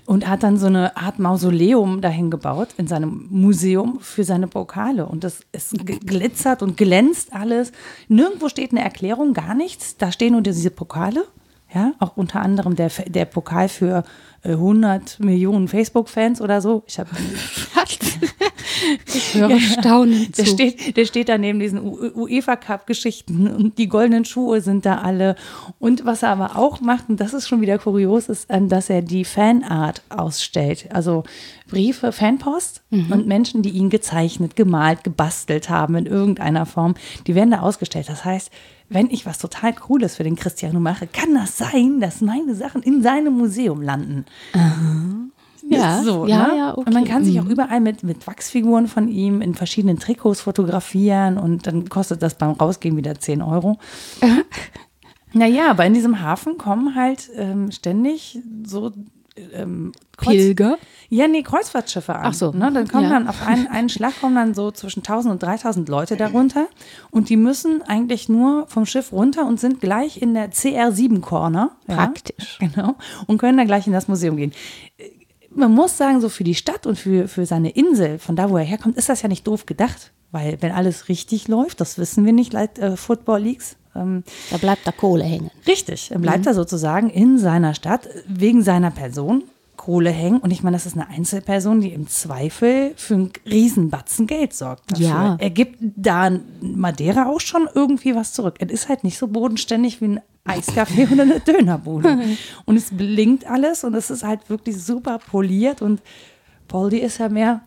[0.06, 5.06] Und hat dann so eine Art Mausoleum dahin gebaut in seinem Museum für seine Pokale.
[5.08, 7.72] Und das ist glitzert und glänzt alles.
[8.08, 9.98] Nirgendwo steht eine Erklärung, gar nichts.
[9.98, 11.26] Da stehen nur diese Pokale.
[11.74, 14.04] Ja, auch unter anderem der, der Pokal für
[14.54, 16.84] 100 Millionen Facebook-Fans oder so.
[16.88, 17.10] Ich habe
[19.14, 24.62] ich höre staunen der Steht, der steht da neben diesen UEFA-Cup-Geschichten und die goldenen Schuhe
[24.62, 25.36] sind da alle.
[25.80, 28.90] Und was er aber auch macht, und das ist schon wieder kurios, ist, ähm, dass
[28.90, 30.88] er die Fanart ausstellt.
[30.92, 31.24] Also
[31.68, 33.12] Briefe, Fanpost mhm.
[33.12, 36.96] und Menschen, die ihn gezeichnet, gemalt, gebastelt haben in irgendeiner Form,
[37.28, 38.10] die werden da ausgestellt.
[38.10, 38.52] Das heißt,
[38.90, 42.84] wenn ich was total Cooles für den Cristiano mache, kann das sein, dass meine Sachen
[42.84, 44.26] in seinem Museum landen.
[44.54, 45.26] Aha.
[45.68, 46.58] Ja, so, ja, ne?
[46.58, 46.84] ja, okay.
[46.86, 47.52] Und man kann sich auch mhm.
[47.52, 52.52] überall mit, mit Wachsfiguren von ihm in verschiedenen Trikots fotografieren und dann kostet das beim
[52.52, 53.80] Rausgehen wieder 10 Euro.
[55.34, 58.92] naja, aber in diesem Hafen kommen halt ähm, ständig so
[59.54, 60.78] ähm, Pilger?
[61.16, 62.26] Ja, nee, Kreuzfahrtschiffe an.
[62.26, 62.52] Ach so.
[62.52, 62.70] Ne?
[62.74, 63.12] Dann kommen ja.
[63.12, 66.68] dann auf einen, einen Schlag kommen dann so zwischen 1000 und 3000 Leute darunter
[67.10, 71.72] und die müssen eigentlich nur vom Schiff runter und sind gleich in der CR7 Corner.
[71.88, 72.60] Praktisch.
[72.60, 72.96] Ja, genau.
[73.28, 74.52] Und können dann gleich in das Museum gehen.
[75.52, 78.58] Man muss sagen, so für die Stadt und für, für seine Insel, von da, wo
[78.58, 80.12] er herkommt, ist das ja nicht doof gedacht.
[80.34, 84.58] Weil wenn alles richtig läuft, das wissen wir nicht, laut äh, Football Leagues, ähm, da
[84.58, 85.50] bleibt da Kohle hängen.
[85.66, 86.48] Richtig, bleibt mhm.
[86.48, 89.46] er sozusagen in seiner Stadt wegen seiner Person
[89.86, 90.40] Kohle hängen.
[90.40, 94.92] Und ich meine, das ist eine Einzelperson, die im Zweifel für einen Riesenbatzen Geld sorgt.
[94.92, 95.06] Dafür.
[95.06, 95.38] Ja.
[95.40, 98.56] Er gibt da Madeira auch schon irgendwie was zurück.
[98.58, 102.18] Er ist halt nicht so bodenständig wie ein Eiscafé oder eine Dönerbude.
[102.66, 105.84] und es blinkt alles und es ist halt wirklich super poliert.
[105.84, 106.02] Und
[106.68, 107.62] Poldi ist ja mehr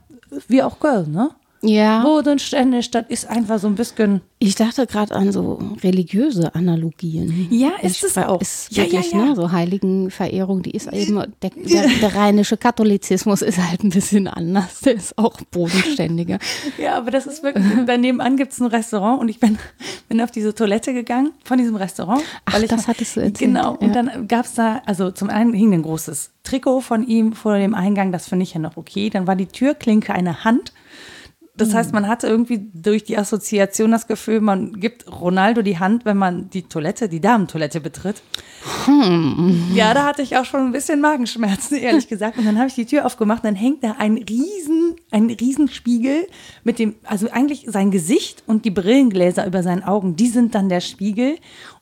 [0.49, 1.31] wie auch Girl, ne?
[1.63, 2.03] Ja.
[2.03, 4.21] Bodenständig, das ist einfach so ein bisschen.
[4.39, 7.49] Ich dachte gerade an so religiöse Analogien.
[7.51, 8.41] Ja, ist es auch.
[8.41, 9.25] Ist ja, wirklich, ja, ja.
[9.25, 14.29] Ne, so Heiligenverehrung, die ist eben, der, der, der, rheinische Katholizismus ist halt ein bisschen
[14.29, 14.81] anders.
[14.81, 16.39] Der ist auch bodenständiger.
[16.79, 19.59] ja, aber das ist wirklich, daneben an gibt es ein Restaurant und ich bin,
[20.09, 22.23] bin auf diese Toilette gegangen von diesem Restaurant.
[22.45, 23.39] Ach, das hattest du erzählt.
[23.39, 27.33] Genau, und dann gab es da, also zum einen hing ein großes Trikot von ihm
[27.33, 29.11] vor dem Eingang, das finde ich ja noch okay.
[29.11, 30.73] Dann war die Türklinke eine Hand
[31.59, 36.05] das heißt, man hatte irgendwie durch die Assoziation das Gefühl, man gibt Ronaldo die Hand,
[36.05, 38.23] wenn man die Toilette, die Damentoilette betritt.
[38.87, 39.73] Hm.
[39.75, 42.39] Ja, da hatte ich auch schon ein bisschen Magenschmerzen, ehrlich gesagt.
[42.39, 46.27] Und dann habe ich die Tür aufgemacht, dann hängt da ein riesen, ein Riesenspiegel
[46.65, 50.69] mit dem, also eigentlich sein Gesicht und die Brillengläser über seinen Augen, die sind dann
[50.69, 51.37] der Spiegel.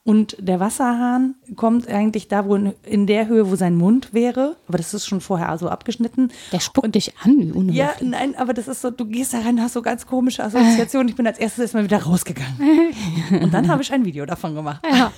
[0.06, 4.54] Und der Wasserhahn kommt eigentlich da, wo in der Höhe, wo sein Mund wäre.
[4.68, 6.30] Aber das ist schon vorher so abgeschnitten.
[6.52, 9.40] Der spuckt und, dich an, wie Ja, nein, aber das ist so, du gehst da
[9.40, 11.08] rein, hast so ganz komische Assoziationen.
[11.08, 12.94] Ich bin als erstes erstmal wieder rausgegangen.
[13.42, 14.80] Und dann habe ich ein Video davon gemacht.
[14.88, 15.10] Ja,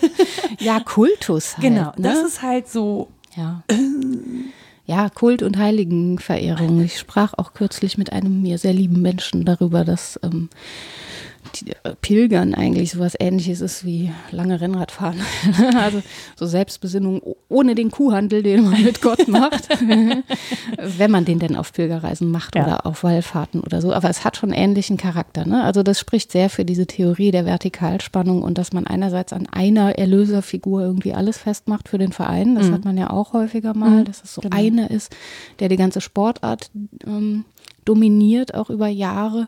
[0.58, 1.58] ja Kultus.
[1.58, 2.02] Halt, genau, ne?
[2.04, 3.08] das ist halt so.
[3.36, 3.62] Ja.
[4.86, 6.80] ja, Kult- und Heiligenverehrung.
[6.80, 11.07] Ich sprach auch kürzlich mit einem mir sehr lieben Menschen darüber, dass ähm, äh,
[12.02, 15.20] Pilgern eigentlich sowas ähnliches ist wie lange Rennradfahren.
[15.76, 16.02] also
[16.36, 19.68] so Selbstbesinnung ohne den Kuhhandel, den man mit Gott macht.
[19.78, 22.64] Wenn man den denn auf Pilgerreisen macht ja.
[22.64, 23.92] oder auf Wallfahrten oder so.
[23.92, 25.46] Aber es hat schon ähnlichen Charakter.
[25.46, 25.62] Ne?
[25.64, 29.98] Also das spricht sehr für diese Theorie der Vertikalspannung und dass man einerseits an einer
[29.98, 32.54] Erlöserfigur irgendwie alles festmacht für den Verein.
[32.54, 32.74] Das mhm.
[32.74, 34.04] hat man ja auch häufiger mal, mhm.
[34.04, 34.56] dass es so genau.
[34.56, 35.14] einer ist,
[35.60, 36.70] der die ganze Sportart
[37.06, 37.44] ähm,
[37.84, 39.46] dominiert, auch über Jahre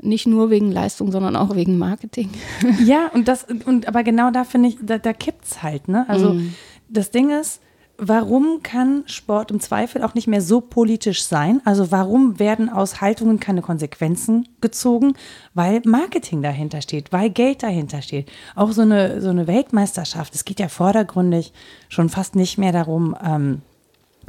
[0.00, 2.30] nicht nur wegen Leistung, sondern auch wegen Marketing.
[2.84, 6.06] Ja, und das, und aber genau da finde ich, da, da kippt es halt, ne?
[6.08, 6.54] Also mm.
[6.88, 7.60] das Ding ist,
[7.98, 11.60] warum kann Sport im Zweifel auch nicht mehr so politisch sein?
[11.64, 15.14] Also warum werden aus Haltungen keine Konsequenzen gezogen?
[15.54, 18.30] Weil Marketing dahinter steht, weil Geld dahinter steht.
[18.54, 21.52] Auch so eine, so eine Weltmeisterschaft, es geht ja vordergründig
[21.88, 23.62] schon fast nicht mehr darum, ähm,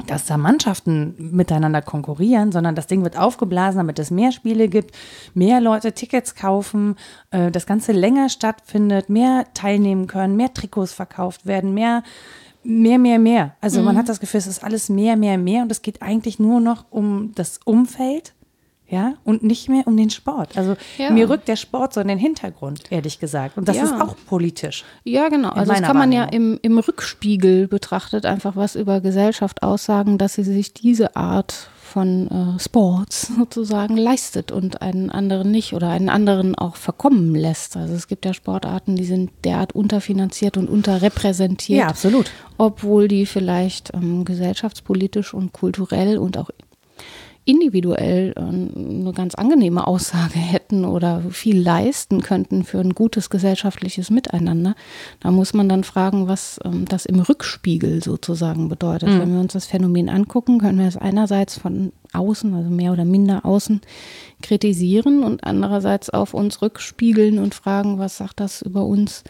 [0.06, 4.96] dass da Mannschaften miteinander konkurrieren, sondern das Ding wird aufgeblasen, damit es mehr Spiele gibt,
[5.34, 6.96] mehr Leute Tickets kaufen,
[7.30, 12.02] äh, das Ganze länger stattfindet, mehr teilnehmen können, mehr Trikots verkauft werden, mehr,
[12.62, 13.56] mehr, mehr, mehr.
[13.60, 13.86] Also mhm.
[13.86, 16.60] man hat das Gefühl, es ist alles mehr, mehr, mehr und es geht eigentlich nur
[16.60, 18.34] noch um das Umfeld
[18.90, 20.56] ja, und nicht mehr um den Sport.
[20.58, 21.10] Also ja.
[21.10, 23.56] mir rückt der Sport so in den Hintergrund, ehrlich gesagt.
[23.56, 23.84] Und das ja.
[23.84, 24.84] ist auch politisch.
[25.04, 25.50] Ja, genau.
[25.50, 30.34] Also das kann man ja im, im Rückspiegel betrachtet einfach was über Gesellschaft aussagen, dass
[30.34, 36.08] sie sich diese Art von äh, Sports sozusagen leistet und einen anderen nicht oder einen
[36.08, 37.76] anderen auch verkommen lässt.
[37.76, 41.78] Also es gibt ja Sportarten, die sind derart unterfinanziert und unterrepräsentiert.
[41.78, 42.30] Ja, absolut.
[42.58, 46.50] Obwohl die vielleicht ähm, gesellschaftspolitisch und kulturell und auch
[47.50, 54.10] individuell äh, eine ganz angenehme Aussage hätten oder viel leisten könnten für ein gutes gesellschaftliches
[54.10, 54.76] Miteinander,
[55.18, 59.08] da muss man dann fragen, was ähm, das im Rückspiegel sozusagen bedeutet.
[59.08, 59.20] Mhm.
[59.20, 63.04] Wenn wir uns das Phänomen angucken, können wir es einerseits von außen, also mehr oder
[63.04, 63.80] minder außen,
[64.42, 69.24] kritisieren und andererseits auf uns rückspiegeln und fragen, was sagt das über uns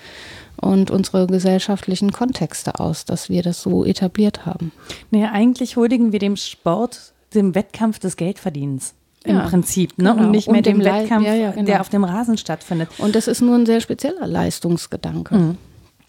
[0.57, 4.73] und unsere gesellschaftlichen Kontexte aus, dass wir das so etabliert haben.
[5.11, 8.95] Naja, eigentlich huldigen wir dem Sport dem Wettkampf des Geldverdienens.
[9.25, 10.13] Im ja, Prinzip, ne?
[10.13, 10.25] Genau.
[10.25, 11.67] Und nicht mehr dem, dem Wettkampf, ja, ja, genau.
[11.67, 12.89] der auf dem Rasen stattfindet.
[12.99, 15.35] Und das ist nur ein sehr spezieller Leistungsgedanke.
[15.35, 15.59] Mhm.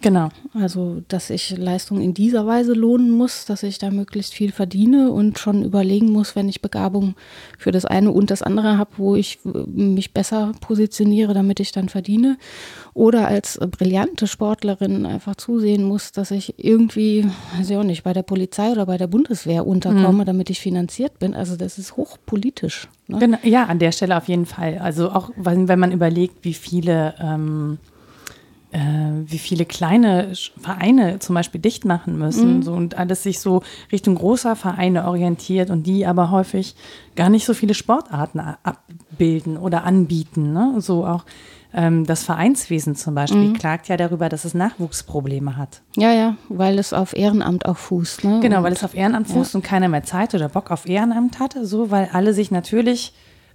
[0.01, 0.29] Genau.
[0.53, 5.11] Also, dass ich Leistung in dieser Weise lohnen muss, dass ich da möglichst viel verdiene
[5.11, 7.13] und schon überlegen muss, wenn ich Begabung
[7.57, 11.87] für das eine und das andere habe, wo ich mich besser positioniere, damit ich dann
[11.87, 12.37] verdiene.
[12.93, 17.25] Oder als brillante Sportlerin einfach zusehen muss, dass ich irgendwie,
[17.57, 20.25] weiß ich auch nicht, bei der Polizei oder bei der Bundeswehr unterkomme, mhm.
[20.25, 21.35] damit ich finanziert bin.
[21.35, 22.89] Also, das ist hochpolitisch.
[23.07, 23.19] Ne?
[23.19, 24.79] Genau, ja, an der Stelle auf jeden Fall.
[24.79, 27.13] Also, auch wenn man überlegt, wie viele.
[27.21, 27.77] Ähm
[28.71, 28.79] äh,
[29.25, 32.63] wie viele kleine Vereine zum Beispiel dicht machen müssen mhm.
[32.63, 36.75] so, und alles sich so Richtung großer Vereine orientiert und die aber häufig
[37.15, 40.53] gar nicht so viele Sportarten abbilden oder anbieten.
[40.53, 40.75] Ne?
[40.79, 41.25] So auch
[41.73, 43.53] ähm, das Vereinswesen zum Beispiel mhm.
[43.53, 45.81] klagt ja darüber, dass es Nachwuchsprobleme hat.
[45.95, 48.23] Ja, ja, weil es auf Ehrenamt auch fußt.
[48.23, 48.39] Ne?
[48.41, 49.57] Genau, und, weil es auf Ehrenamt fußt ja.
[49.57, 53.13] und keiner mehr Zeit oder Bock auf Ehrenamt hatte, so weil alle sich natürlich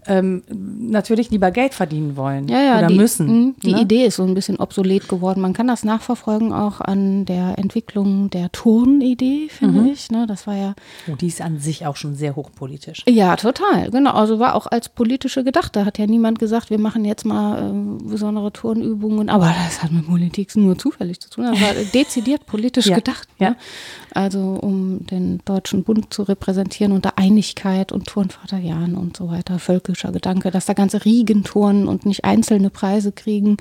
[0.08, 3.26] ähm, natürlich lieber Geld verdienen wollen ja, ja, oder die, müssen.
[3.26, 3.80] Mh, die ne?
[3.82, 5.40] Idee ist so ein bisschen obsolet geworden.
[5.40, 9.88] Man kann das nachverfolgen auch an der Entwicklung der Turnidee, finde mhm.
[9.88, 10.10] ich.
[10.10, 10.26] Ne?
[10.26, 10.74] Das war ja.
[11.10, 13.02] Oh, die ist an sich auch schon sehr hochpolitisch.
[13.08, 13.90] Ja, total.
[13.90, 14.12] Genau.
[14.12, 15.76] Also war auch als politische gedacht.
[15.76, 19.28] Da hat ja niemand gesagt, wir machen jetzt mal äh, besondere Turnübungen.
[19.28, 21.44] Aber das hat mit Politik nur zufällig zu tun.
[21.44, 22.96] Das war dezidiert politisch ja.
[22.96, 23.28] gedacht.
[23.38, 23.56] Ne?
[24.12, 29.58] Also um den Deutschen Bund zu repräsentieren unter Einigkeit und Turnvaterjahren und so weiter,
[29.96, 33.56] völkischer Gedanke, dass da ganze Riegen turnen und nicht einzelne Preise kriegen,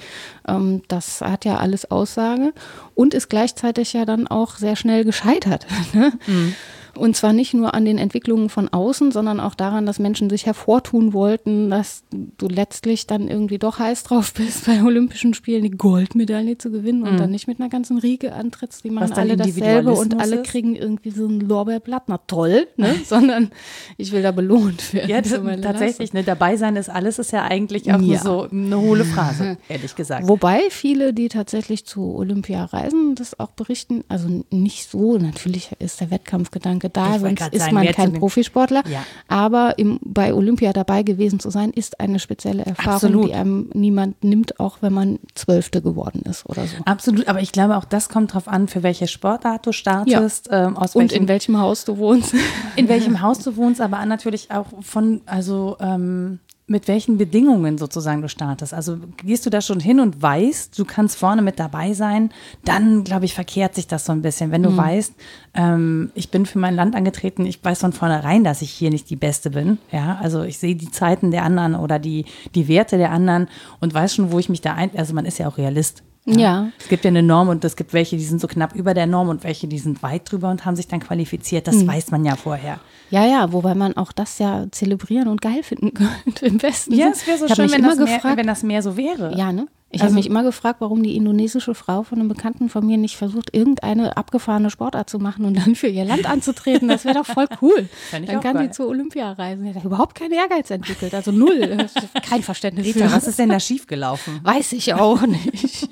[0.47, 2.53] ähm, das hat ja alles Aussage
[2.93, 5.65] und ist gleichzeitig ja dann auch sehr schnell gescheitert.
[5.93, 6.11] Ne?
[6.27, 6.55] Mhm.
[6.97, 10.45] Und zwar nicht nur an den Entwicklungen von außen, sondern auch daran, dass Menschen sich
[10.45, 15.71] hervortun wollten, dass du letztlich dann irgendwie doch heiß drauf bist, bei Olympischen Spielen die
[15.71, 17.17] Goldmedaille zu gewinnen und mhm.
[17.17, 18.83] dann nicht mit einer ganzen Riege antrittst.
[18.83, 20.45] Die machen alle dasselbe und alle ist?
[20.45, 22.03] kriegen irgendwie so ein Lorbeerblatt.
[22.07, 22.95] Na toll, ne?
[23.05, 23.51] sondern
[23.97, 25.09] ich will da belohnt werden.
[25.09, 26.13] Ja, tatsächlich.
[26.13, 26.23] Ne?
[26.23, 28.19] Dabei sein ist alles, ist ja eigentlich auch ja.
[28.19, 30.27] so eine hohle Phrase, ehrlich gesagt.
[30.27, 36.01] Wobei viele, die tatsächlich zu Olympia reisen, das auch berichten, also nicht so, natürlich ist
[36.01, 38.83] der Wettkampfgedanke Grundlage da, sonst ist man kein Profisportler.
[38.87, 39.03] Ja.
[39.27, 43.27] Aber im, bei Olympia dabei gewesen zu sein, ist eine spezielle Erfahrung, Absolut.
[43.29, 46.77] die einem niemand nimmt, auch wenn man Zwölfte geworden ist oder so.
[46.85, 50.67] Absolut, aber ich glaube auch das kommt darauf an, für welche Sportart du startest, ja.
[50.67, 52.33] ähm, aus Und welchem, in welchem Haus du wohnst.
[52.75, 58.23] in welchem Haus du wohnst, aber natürlich auch von, also ähm, mit welchen Bedingungen sozusagen
[58.23, 58.73] du startest.
[58.73, 62.31] Also gehst du da schon hin und weißt, du kannst vorne mit dabei sein,
[62.63, 64.51] dann, glaube ich, verkehrt sich das so ein bisschen.
[64.51, 64.77] Wenn du mhm.
[64.77, 65.13] weißt,
[65.53, 69.11] ähm, ich bin für mein Land angetreten, ich weiß von vornherein, dass ich hier nicht
[69.11, 69.77] die Beste bin.
[69.91, 73.47] Ja, also ich sehe die Zeiten der anderen oder die, die Werte der anderen
[73.79, 76.01] und weiß schon, wo ich mich da ein, also man ist ja auch Realist.
[76.25, 76.37] Ja.
[76.37, 76.67] ja.
[76.79, 79.05] Es gibt ja eine Norm und es gibt welche, die sind so knapp über der
[79.05, 81.67] Norm und welche, die sind weit drüber und haben sich dann qualifiziert.
[81.67, 81.87] Das mhm.
[81.87, 82.79] weiß man ja vorher.
[83.11, 87.09] Ja, ja, wobei man auch das ja zelebrieren und geil finden könnte im besten Ja,
[87.09, 89.37] es wäre so schön, wenn das, mehr, wenn das mehr so wäre.
[89.37, 89.67] Ja, ne?
[89.95, 92.97] Ich also, habe mich immer gefragt, warum die indonesische Frau von einem Bekannten von mir
[92.97, 96.89] nicht versucht, irgendeine abgefahrene Sportart zu machen und dann für ihr Land anzutreten.
[96.89, 97.87] Das wäre doch voll cool.
[98.11, 98.63] dann kann geil.
[98.65, 99.65] sie zur Olympia reisen.
[99.65, 101.87] Er hat überhaupt keinen Ehrgeiz entwickelt, also null.
[102.29, 102.87] Kein Verständnis.
[102.87, 104.41] Rita, was ist denn da schiefgelaufen?
[104.43, 105.87] Weiß ich auch nicht.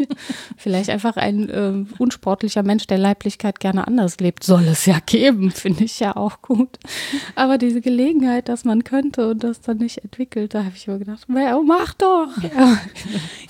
[0.57, 4.43] Vielleicht einfach ein äh, unsportlicher Mensch, der Leiblichkeit gerne anders lebt.
[4.43, 6.77] Soll es ja geben, finde ich ja auch gut.
[7.35, 10.99] Aber diese Gelegenheit, dass man könnte und das dann nicht entwickelt, da habe ich mir
[10.99, 12.27] gedacht, mach doch.
[12.41, 12.77] Ja,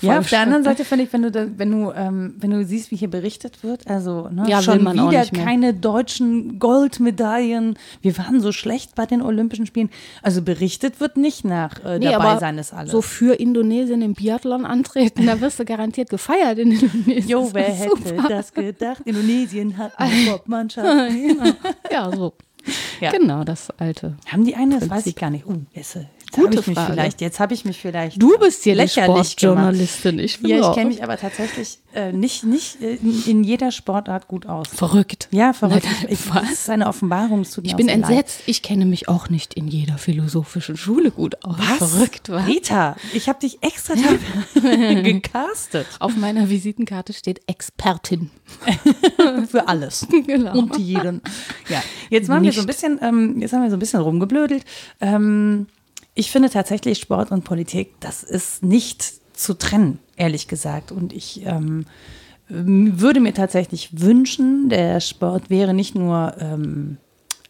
[0.00, 2.96] ja anderen Seite finde ich, wenn du, da, wenn du, ähm, wenn du siehst, wie
[2.96, 7.78] hier berichtet wird, also ne, ja, schon wieder keine deutschen Goldmedaillen.
[8.02, 9.90] Wir waren so schlecht bei den Olympischen Spielen.
[10.22, 12.92] Also berichtet wird nicht nach äh, nee, dabei sein ist alles.
[12.92, 17.28] So für Indonesien im Biathlon antreten, da wirst du garantiert gefeiert in Indonesien.
[17.28, 18.28] Jo, wer hätte super.
[18.28, 19.02] das gedacht?
[19.04, 20.86] Indonesien hat eine Top-Mannschaft.
[21.08, 21.50] genau.
[21.90, 22.34] Ja, so.
[23.00, 23.10] Ja.
[23.10, 24.16] Genau, das alte.
[24.26, 24.78] Haben die eine?
[24.78, 25.44] Das weiß ich gar nicht.
[25.74, 26.08] Esse.
[26.34, 26.92] Gute Frage.
[26.92, 28.20] Vielleicht, jetzt habe ich mich vielleicht.
[28.20, 30.18] Du bist hier lächerlich Sportjournalistin.
[30.18, 34.26] Ich bin ja, ich kenne mich aber tatsächlich äh, nicht, nicht in, in, jeder Sportart
[34.26, 34.68] gut aus.
[34.68, 35.28] Verrückt.
[35.30, 35.84] Ja, verrückt.
[35.84, 37.46] Nein, ich, das ist eine Offenbarung.
[37.62, 38.40] ich bin entsetzt.
[38.40, 38.48] Leid.
[38.48, 41.56] Ich kenne mich auch nicht in jeder philosophischen Schule gut aus.
[41.58, 41.90] Was?
[41.90, 42.46] Verrückt, was?
[42.46, 43.94] Rita, ich habe dich extra
[44.54, 45.86] gecastet.
[46.00, 48.30] Auf meiner Visitenkarte steht Expertin.
[49.48, 50.06] Für alles.
[50.26, 50.58] Genau.
[50.58, 51.22] Und jeden.
[51.68, 54.64] Ja, jetzt waren wir so ein bisschen, ähm, jetzt haben wir so ein bisschen rumgeblödelt.
[55.00, 55.66] Ähm,
[56.14, 60.92] ich finde tatsächlich Sport und Politik, das ist nicht zu trennen, ehrlich gesagt.
[60.92, 61.86] Und ich ähm,
[62.48, 66.98] würde mir tatsächlich wünschen, der Sport wäre nicht nur ähm,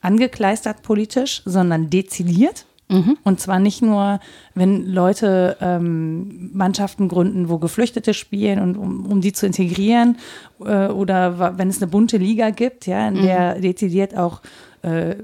[0.00, 2.66] angekleistert politisch, sondern dezidiert.
[2.88, 3.16] Mhm.
[3.24, 4.20] Und zwar nicht nur,
[4.54, 10.18] wenn Leute ähm, Mannschaften gründen, wo Geflüchtete spielen und um, um die zu integrieren
[10.60, 13.22] äh, oder wenn es eine bunte Liga gibt, ja, in mhm.
[13.22, 14.42] der dezidiert auch
[14.82, 15.16] äh,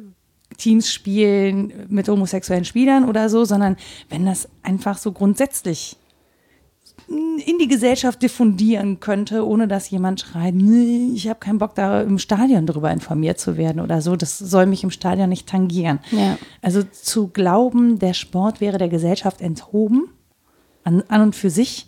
[0.60, 3.76] Teams spielen mit homosexuellen Spielern oder so, sondern
[4.08, 5.96] wenn das einfach so grundsätzlich
[7.08, 12.02] in die Gesellschaft diffundieren könnte, ohne dass jemand schreit, nee, ich habe keinen Bock, da
[12.02, 14.14] im Stadion darüber informiert zu werden oder so.
[14.14, 15.98] Das soll mich im Stadion nicht tangieren.
[16.12, 16.38] Ja.
[16.62, 20.08] Also zu glauben, der Sport wäre der Gesellschaft enthoben,
[20.84, 21.86] an, an und für sich,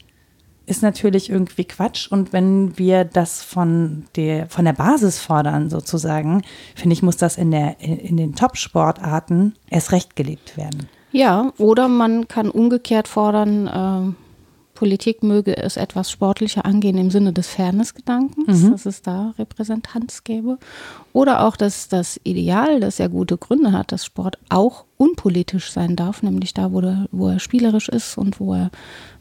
[0.72, 2.10] ist natürlich irgendwie Quatsch.
[2.10, 6.42] Und wenn wir das von der, von der Basis fordern, sozusagen,
[6.74, 10.88] finde ich, muss das in, der, in den Top-Sportarten erst recht gelebt werden.
[11.12, 14.14] Ja, oder man kann umgekehrt fordern, äh,
[14.74, 18.70] Politik möge es etwas sportlicher angehen im Sinne des Fairness-Gedankens, mhm.
[18.72, 20.58] dass es da Repräsentanz gäbe.
[21.12, 25.96] Oder auch, dass das Ideal, das ja gute Gründe hat, dass Sport auch unpolitisch sein
[25.96, 28.70] darf, nämlich da, wo, der, wo er spielerisch ist und wo er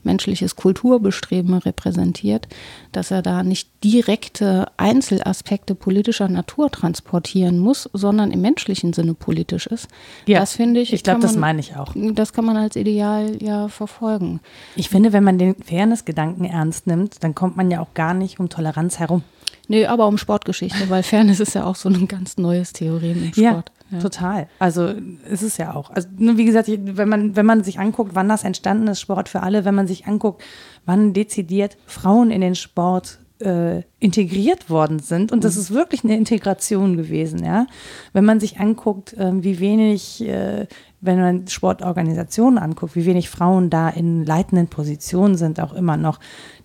[0.03, 2.47] menschliches Kulturbestreben repräsentiert,
[2.91, 9.65] dass er da nicht direkte Einzelaspekte politischer Natur transportieren muss, sondern im menschlichen Sinne politisch
[9.65, 9.87] ist.
[10.27, 10.93] Ja, das finde ich.
[10.93, 11.95] Ich glaube, das meine ich auch.
[12.13, 14.39] Das kann man als Ideal ja verfolgen.
[14.75, 18.39] Ich finde, wenn man den Fairness-Gedanken ernst nimmt, dann kommt man ja auch gar nicht
[18.39, 19.23] um Toleranz herum.
[19.67, 23.33] Nee, aber um Sportgeschichte, weil Fairness ist ja auch so ein ganz neues Theorem im
[23.33, 23.37] Sport.
[23.37, 23.99] Ja, ja.
[23.99, 24.47] total.
[24.59, 24.93] Also
[25.29, 25.89] ist es ja auch.
[25.91, 29.43] Also wie gesagt, wenn man, wenn man sich anguckt, wann das entstanden ist, Sport für
[29.43, 30.43] alle, wenn man sich anguckt,
[30.85, 35.31] wann dezidiert Frauen in den Sport äh, integriert worden sind.
[35.31, 35.61] Und das mhm.
[35.61, 37.67] ist wirklich eine Integration gewesen, ja.
[38.13, 40.67] Wenn man sich anguckt, äh, wie wenig, äh,
[41.01, 46.19] wenn man Sportorganisationen anguckt, wie wenig Frauen da in leitenden Positionen sind, auch immer noch,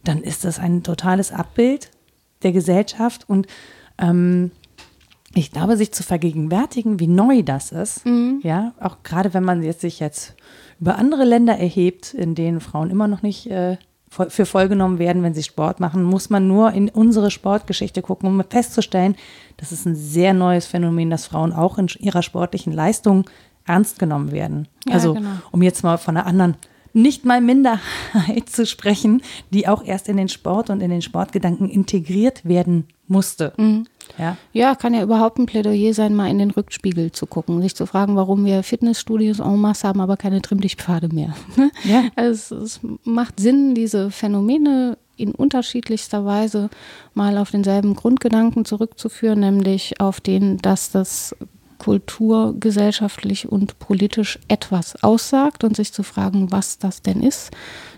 [0.05, 1.91] dann ist das ein totales Abbild
[2.43, 3.47] der Gesellschaft und
[3.99, 4.51] ähm,
[5.37, 8.41] ich glaube, sich zu vergegenwärtigen, wie neu das ist, mhm.
[8.43, 10.34] ja, auch gerade wenn man jetzt sich jetzt
[10.80, 13.76] über andere Länder erhebt, in denen Frauen immer noch nicht äh,
[14.09, 18.43] für vollgenommen werden, wenn sie Sport machen, muss man nur in unsere Sportgeschichte gucken, um
[18.49, 19.16] festzustellen,
[19.59, 23.28] das ist ein sehr neues Phänomen, dass Frauen auch in ihrer sportlichen Leistung
[23.66, 24.68] ernst genommen werden.
[24.87, 25.28] Ja, also, genau.
[25.51, 26.57] um jetzt mal von einer anderen
[26.95, 27.82] nicht mal Minderheit
[28.47, 33.53] zu sprechen, die auch erst in den Sport und in den Sportgedanken integriert werden musste.
[33.59, 33.87] Mhm.
[34.18, 34.36] Ja.
[34.52, 37.86] ja, kann ja überhaupt ein Plädoyer sein, mal in den Rückspiegel zu gucken, sich zu
[37.86, 41.34] fragen, warum wir Fitnessstudios en masse haben, aber keine Trimmlichtpfade mehr.
[41.84, 42.04] Ja.
[42.16, 46.68] Also es, es macht Sinn, diese Phänomene in unterschiedlichster Weise
[47.14, 51.34] mal auf denselben Grundgedanken zurückzuführen, nämlich auf den, dass das
[51.78, 57.50] kulturgesellschaftlich und politisch etwas aussagt und sich zu fragen, was das denn ist.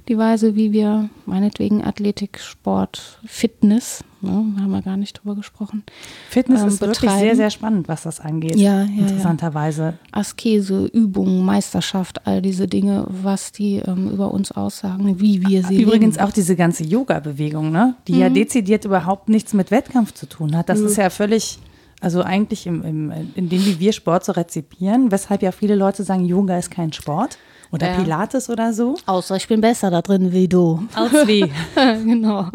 [0.09, 5.82] Die Weise, wie wir meinetwegen Athletik, Sport, Fitness, ne, haben wir gar nicht drüber gesprochen.
[6.30, 8.56] Fitness ähm, ist wirklich sehr, sehr spannend, was das angeht.
[8.56, 9.82] Ja, ja interessanterweise.
[9.82, 9.94] Ja.
[10.12, 15.82] Askese, Übung, Meisterschaft, all diese Dinge, was die ähm, über uns aussagen, wie wir sie
[15.82, 16.26] Übrigens leben.
[16.26, 17.94] auch diese ganze Yoga-Bewegung, ne?
[18.06, 18.20] die mhm.
[18.20, 20.70] ja dezidiert überhaupt nichts mit Wettkampf zu tun hat.
[20.70, 20.86] Das mhm.
[20.86, 21.59] ist ja völlig
[22.00, 26.04] also eigentlich im, im, in dem, wie wir Sport so rezipieren, weshalb ja viele Leute
[26.04, 27.38] sagen, Yoga ist kein Sport
[27.70, 28.00] oder ja.
[28.00, 28.96] Pilates oder so.
[29.06, 30.86] Außer ich bin besser da drin wie du.
[30.94, 31.50] Als wie.
[31.74, 32.48] genau.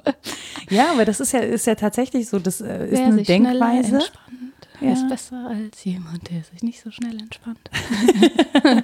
[0.70, 3.99] Ja, aber das ist ja, ist ja tatsächlich so, das äh, ist Wer eine Denkweise.
[3.99, 4.03] Ja.
[4.82, 7.70] Er ist besser als jemand, der sich nicht so schnell entspannt.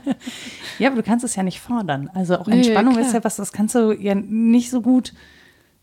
[0.79, 2.09] ja, aber du kannst es ja nicht fordern.
[2.13, 5.13] Also auch Entspannung nee, ist ja was, das kannst du ja nicht so gut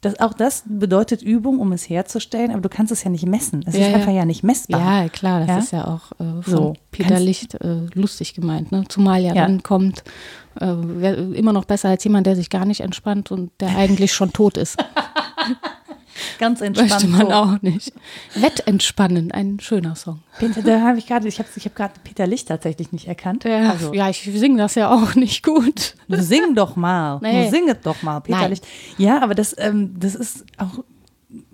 [0.03, 3.65] das, auch das bedeutet Übung, um es herzustellen, aber du kannst es ja nicht messen.
[3.67, 5.03] Es ja, ist einfach ja nicht messbar.
[5.03, 5.59] Ja, klar, das ja?
[5.59, 8.73] ist ja auch äh, von so, Peter Licht äh, lustig gemeint.
[8.73, 8.85] Ne?
[8.89, 9.47] Zumal ja, ja.
[9.47, 10.05] dann kommt,
[10.61, 14.33] äh, immer noch besser als jemand, der sich gar nicht entspannt und der eigentlich schon
[14.33, 14.77] tot ist.
[16.39, 16.91] Ganz entspannt.
[16.91, 17.93] Möchte man auch nicht.
[18.35, 20.21] Wettentspannen, ein schöner Song.
[20.39, 23.45] Peter, da habe ich gerade, ich habe ich hab gerade Peter Licht tatsächlich nicht erkannt.
[23.45, 23.93] Ja, also.
[23.95, 25.95] ja ich singe das ja auch nicht gut.
[26.09, 27.19] Du sing doch mal.
[27.23, 27.45] Nee.
[27.45, 28.51] Du singet doch mal, Peter Nein.
[28.51, 28.67] Licht.
[28.99, 30.85] Ja, aber das, ähm, das ist auch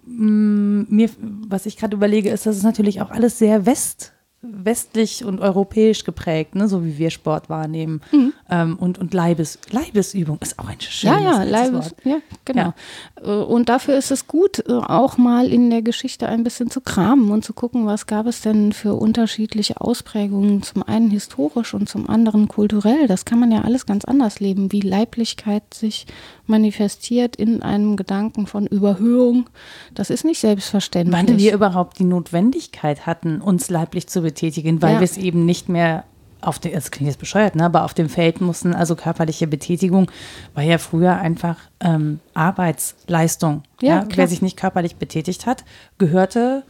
[0.05, 4.12] mm, mir, was ich gerade überlege, ist, dass es natürlich auch alles sehr West
[4.43, 8.01] westlich und europäisch geprägt, ne, so wie wir Sport wahrnehmen.
[8.11, 8.33] Mhm.
[8.51, 11.95] Ähm, und und Leibes, Leibesübung ist auch ein schönes Ja, ja, Leibes, Wort.
[12.05, 12.75] ja, genau.
[13.23, 13.41] Ja.
[13.41, 16.81] Äh, und dafür ist es gut, äh, auch mal in der Geschichte ein bisschen zu
[16.81, 21.89] kramen und zu gucken, was gab es denn für unterschiedliche Ausprägungen, zum einen historisch und
[21.89, 23.07] zum anderen kulturell.
[23.07, 26.07] Das kann man ja alles ganz anders leben, wie Leiblichkeit sich
[26.53, 29.49] manifestiert in einem Gedanken von Überhöhung.
[29.95, 31.29] Das ist nicht selbstverständlich.
[31.29, 35.01] Wann wir überhaupt die Notwendigkeit hatten, uns leiblich zu betätigen, weil ja.
[35.01, 36.05] wir es eben nicht mehr
[36.43, 40.11] auf dem, das klingt jetzt bescheuert, ne, aber auf dem Feld mussten, also körperliche Betätigung
[40.55, 43.63] war ja früher einfach ähm, Arbeitsleistung.
[43.81, 44.09] Ja, ja?
[44.15, 45.65] Wer sich nicht körperlich betätigt hat,
[45.99, 46.65] gehörte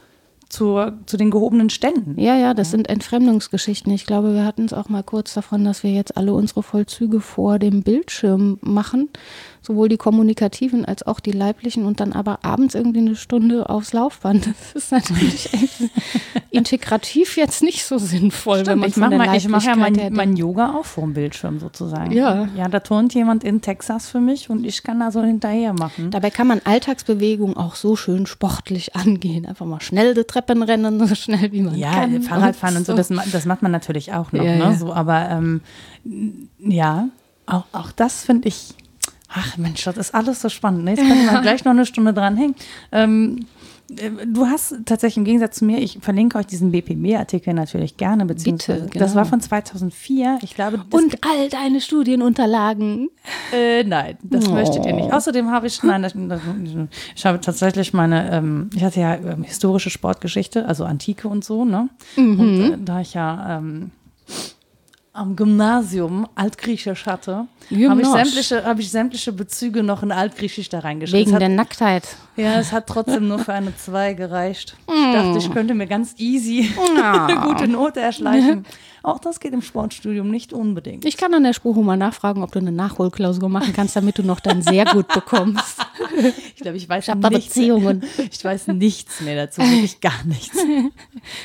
[0.52, 2.20] zur, zu den gehobenen Ständen.
[2.20, 3.90] Ja, ja, das sind Entfremdungsgeschichten.
[3.92, 7.20] Ich glaube, wir hatten es auch mal kurz davon, dass wir jetzt alle unsere Vollzüge
[7.20, 9.08] vor dem Bildschirm machen
[9.62, 13.92] sowohl die kommunikativen als auch die leiblichen und dann aber abends irgendwie eine Stunde aufs
[13.92, 14.48] Laufband.
[14.62, 15.50] Das ist natürlich
[16.50, 20.12] integrativ jetzt nicht so sinnvoll, Stimmt, wenn man ich mache mal, ich mache ja mein,
[20.12, 22.12] mein, Yoga auch vor dem Bildschirm sozusagen.
[22.12, 22.48] Ja.
[22.56, 26.10] Ja, da turnt jemand in Texas für mich und ich kann da so hinterher machen.
[26.10, 29.46] Dabei kann man Alltagsbewegung auch so schön sportlich angehen.
[29.46, 32.14] Einfach mal schnell die Treppen rennen, so schnell wie man ja, kann.
[32.14, 34.44] Ja, Fahrradfahren und so, und so das, das, macht man natürlich auch noch.
[34.44, 34.58] Ja, ne?
[34.58, 34.74] ja.
[34.74, 35.60] So, aber ähm,
[36.58, 37.08] ja,
[37.46, 38.74] auch, auch das finde ich
[39.34, 40.84] Ach Mensch, das ist alles so spannend.
[40.84, 40.90] Ne?
[40.90, 42.54] Jetzt können wir gleich noch eine Stunde dranhängen.
[42.90, 43.46] Ähm,
[43.98, 48.24] äh, Du hast tatsächlich im Gegensatz zu mir, ich verlinke euch diesen BPB-Artikel natürlich gerne,
[48.26, 49.04] beziehungsweise Bitte, genau.
[49.04, 50.38] das war von 2004.
[50.42, 53.10] Ich glaube, und all deine Studienunterlagen.
[53.52, 54.52] Äh, nein, das oh.
[54.52, 55.12] möchtet ihr nicht.
[55.12, 56.14] Außerdem habe ich, nein, das,
[57.14, 61.64] ich habe tatsächlich meine, ähm, ich hatte ja ähm, historische Sportgeschichte, also Antike und so,
[61.64, 61.88] ne?
[62.16, 62.40] Mhm.
[62.40, 63.90] Und äh, da ich ja ähm,
[65.14, 70.78] am Gymnasium Altgriechisch hatte, habe ich, sämtliche, hab ich sämtliche Bezüge noch in Altgriechisch da
[70.78, 71.26] reingeschrieben.
[71.26, 72.16] Wegen hat, der Nacktheit.
[72.36, 74.76] Ja, es hat trotzdem nur für eine 2 gereicht.
[74.88, 76.70] Ich dachte, ich könnte mir ganz easy
[77.04, 78.64] eine gute Note erschleichen.
[79.02, 81.04] Auch das geht im Sportstudium nicht unbedingt.
[81.04, 84.22] Ich kann an der Spruche mal nachfragen, ob du eine Nachholklausur machen kannst, damit du
[84.22, 85.78] noch dann sehr gut bekommst.
[86.54, 87.54] ich glaube, ich weiß ich nichts.
[87.54, 88.04] Beziehungen.
[88.30, 90.56] Ich weiß nichts mehr dazu, wirklich gar nichts.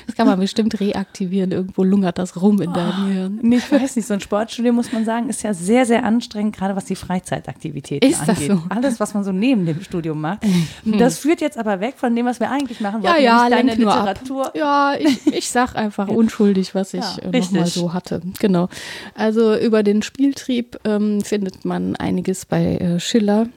[0.06, 1.52] Das kann man bestimmt reaktivieren.
[1.52, 3.40] Irgendwo lungert das rum in deinem oh, Hirn.
[3.42, 4.08] Nee, ich weiß nicht.
[4.08, 8.10] So ein Sportstudium, muss man sagen, ist ja sehr, sehr anstrengend, gerade was die Freizeitaktivitäten
[8.10, 8.50] ist angeht.
[8.50, 8.64] Das so?
[8.70, 10.44] Alles, was man so neben dem Studium macht.
[10.84, 10.98] Mhm.
[10.98, 13.22] Das führt jetzt aber weg von dem, was wir eigentlich machen wollten.
[13.22, 14.52] Ja, ja, deine Literatur.
[14.56, 18.22] Ja, ich, ich sag einfach unschuldig, was ich ja, äh, noch mal so hatte.
[18.40, 18.70] Genau.
[19.16, 23.48] Also über den Spieltrieb ähm, findet man einiges bei äh, Schiller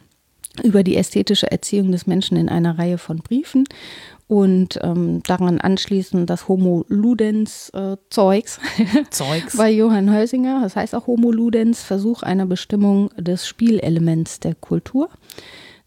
[0.62, 3.64] über die ästhetische Erziehung des Menschen in einer Reihe von Briefen
[4.30, 8.60] und ähm, daran anschließend das Homo Ludens äh, Zeugs,
[9.10, 14.54] Zeugs bei Johann Heusinger, das heißt auch Homo Ludens, Versuch einer Bestimmung des Spielelements der
[14.54, 15.08] Kultur.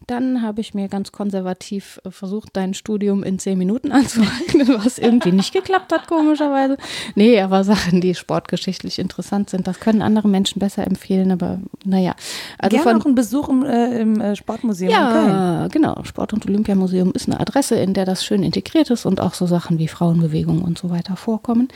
[0.06, 4.98] Dann habe ich mir ganz konservativ äh, versucht, dein Studium in zehn Minuten anzueignen, was
[4.98, 6.76] irgendwie nicht geklappt hat, komischerweise.
[7.14, 12.14] Nee, aber Sachen, die sportgeschichtlich interessant sind, das können andere Menschen besser empfehlen, aber naja.
[12.58, 16.02] Also Gerne von, auch ein Besuch im, äh, im äh, Sportmuseum ja, genau.
[16.04, 19.46] Sport- und Olympiamuseum ist eine Adresse, in der das schön integriert ist und auch so
[19.46, 21.68] Sachen wie Frauenbewegung und so weiter vorkommen.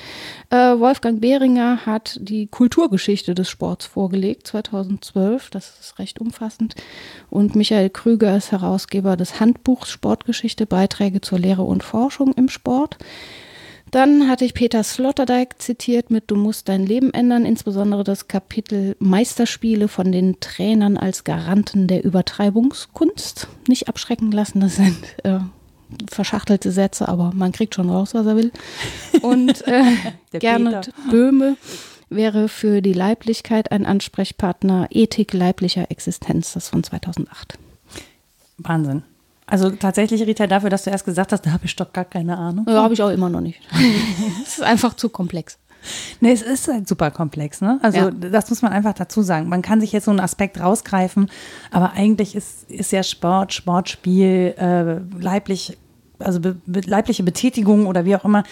[0.50, 5.50] Äh, Wolfgang Behringer hat die Kulturgeschichte des Sports vorgelegt, 2012.
[5.50, 6.74] Das ist recht umfassend.
[7.30, 12.48] Und Michael Krüger Krüger ist Herausgeber des Handbuchs Sportgeschichte, Beiträge zur Lehre und Forschung im
[12.48, 12.98] Sport.
[13.92, 18.96] Dann hatte ich Peter Sloterdijk zitiert mit Du musst dein Leben ändern, insbesondere das Kapitel
[18.98, 23.46] Meisterspiele von den Trainern als Garanten der Übertreibungskunst.
[23.68, 25.38] Nicht abschrecken lassen, das sind äh,
[26.10, 28.50] verschachtelte Sätze, aber man kriegt schon raus, was er will.
[29.22, 29.84] Und äh,
[30.32, 31.56] Gernot Böhme
[32.10, 37.60] wäre für die Leiblichkeit ein Ansprechpartner Ethik leiblicher Existenz, das von 2008.
[38.58, 39.02] Wahnsinn.
[39.46, 42.36] Also tatsächlich, Rita, dafür, dass du erst gesagt hast, da habe ich doch gar keine
[42.36, 42.66] Ahnung.
[42.68, 43.60] Ja, habe ich auch immer noch nicht.
[44.42, 45.58] Es ist einfach zu komplex.
[46.20, 47.78] Nee, es ist halt super komplex, ne?
[47.82, 48.10] Also ja.
[48.10, 49.48] das muss man einfach dazu sagen.
[49.48, 51.30] Man kann sich jetzt so einen Aspekt rausgreifen,
[51.70, 55.78] aber eigentlich ist, ist ja Sport, Sportspiel, äh, leiblich,
[56.18, 58.42] also be, leibliche Betätigung oder wie auch immer,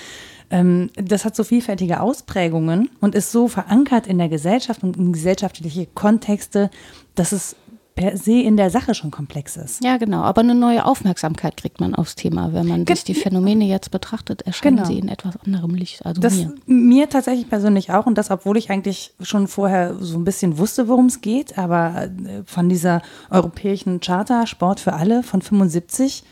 [0.51, 5.13] ähm, das hat so vielfältige Ausprägungen und ist so verankert in der Gesellschaft und in
[5.13, 6.71] gesellschaftliche Kontexte,
[7.17, 7.57] dass es
[7.97, 9.83] per se in der Sache schon komplex ist.
[9.83, 10.21] Ja, genau.
[10.21, 12.53] Aber eine neue Aufmerksamkeit kriegt man aufs Thema.
[12.53, 14.89] Wenn man sich die Phänomene jetzt betrachtet, erscheinen genau.
[14.89, 16.05] sie in etwas anderem Licht.
[16.05, 16.55] Also das mir.
[16.67, 18.05] mir tatsächlich persönlich auch.
[18.05, 21.59] Und das, obwohl ich eigentlich schon vorher so ein bisschen wusste, worum es geht.
[21.59, 26.23] Aber äh, von dieser europäischen Charta Sport für alle von 75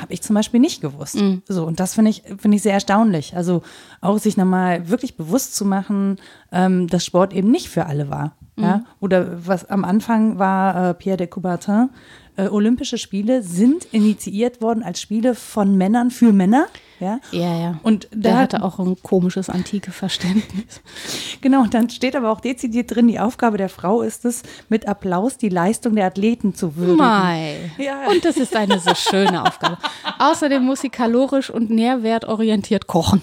[0.00, 1.16] habe ich zum Beispiel nicht gewusst.
[1.16, 1.42] Mhm.
[1.46, 3.36] So, und das finde ich, finde ich sehr erstaunlich.
[3.36, 3.62] Also
[4.00, 6.18] auch sich nochmal wirklich bewusst zu machen,
[6.50, 8.36] ähm, dass Sport eben nicht für alle war.
[8.56, 8.64] Mhm.
[8.64, 8.84] Ja?
[9.00, 11.90] Oder was am Anfang war äh, Pierre de Coubertin,
[12.36, 16.66] äh, Olympische Spiele sind initiiert worden als Spiele von Männern für Männer.
[16.98, 17.60] Ja, ja.
[17.60, 17.80] ja.
[17.82, 20.80] Und der hatte auch ein komisches antike Verständnis.
[21.40, 24.88] genau, und dann steht aber auch dezidiert drin, die Aufgabe der Frau ist es, mit
[24.88, 26.98] Applaus die Leistung der Athleten zu würdigen.
[26.98, 27.72] Mai.
[27.76, 28.08] Ja.
[28.08, 29.78] Und das ist eine so schöne Aufgabe.
[30.18, 33.20] Außerdem muss sie kalorisch und nährwertorientiert kochen.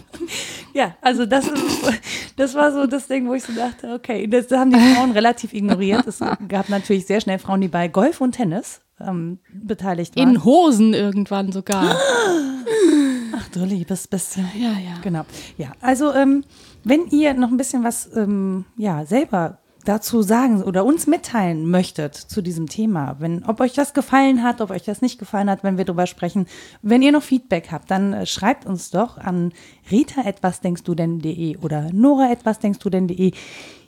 [0.73, 2.01] Ja, also das, ist,
[2.35, 5.53] das war so das Ding, wo ich so dachte, okay, das haben die Frauen relativ
[5.53, 6.05] ignoriert.
[6.05, 10.29] Es gab natürlich sehr schnell Frauen, die bei Golf und Tennis ähm, beteiligt waren.
[10.29, 11.95] In Hosen irgendwann sogar.
[13.35, 14.49] Ach du liebes bisschen.
[14.55, 14.99] Ja, ja.
[15.01, 15.25] Genau.
[15.57, 16.43] Ja, also ähm,
[16.83, 22.15] wenn ihr noch ein bisschen was ähm, ja, selber dazu sagen oder uns mitteilen möchtet
[22.15, 25.63] zu diesem Thema, wenn, ob euch das gefallen hat, ob euch das nicht gefallen hat,
[25.63, 26.47] wenn wir darüber sprechen,
[26.81, 29.53] wenn ihr noch Feedback habt, dann äh, schreibt uns doch an
[29.89, 33.31] rita etwas denkst du denn.de oder nora etwas denkst du denn.de.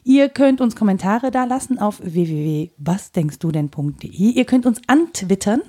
[0.04, 4.10] Ihr könnt uns Kommentare da lassen auf www.wasdenkstudenn.de.
[4.10, 5.62] Ihr könnt uns antwittern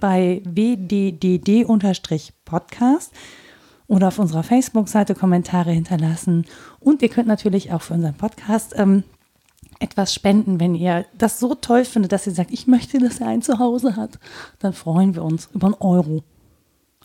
[0.00, 3.12] bei wddd-podcast
[3.86, 6.46] oder auf unserer Facebook-Seite Kommentare hinterlassen.
[6.80, 9.04] Und ihr könnt natürlich auch für unseren Podcast ähm,
[9.78, 13.28] etwas spenden, wenn ihr das so toll findet, dass ihr sagt, ich möchte, dass er
[13.28, 14.18] ein Zuhause hat.
[14.58, 16.24] Dann freuen wir uns über einen Euro.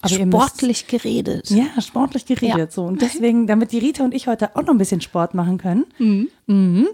[0.01, 1.49] Aber sportlich müsst, geredet.
[1.49, 2.57] Ja, sportlich geredet.
[2.57, 2.71] Ja.
[2.71, 2.83] So.
[2.85, 5.85] Und deswegen, damit die Rita und ich heute auch noch ein bisschen Sport machen können,
[5.97, 6.29] mhm.
[6.47, 6.87] Mhm.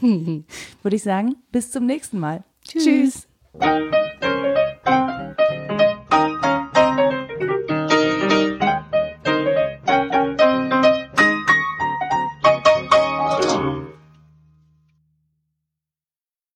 [0.82, 2.44] würde ich sagen, bis zum nächsten Mal.
[2.64, 2.84] Tschüss.
[2.84, 3.28] Tschüss.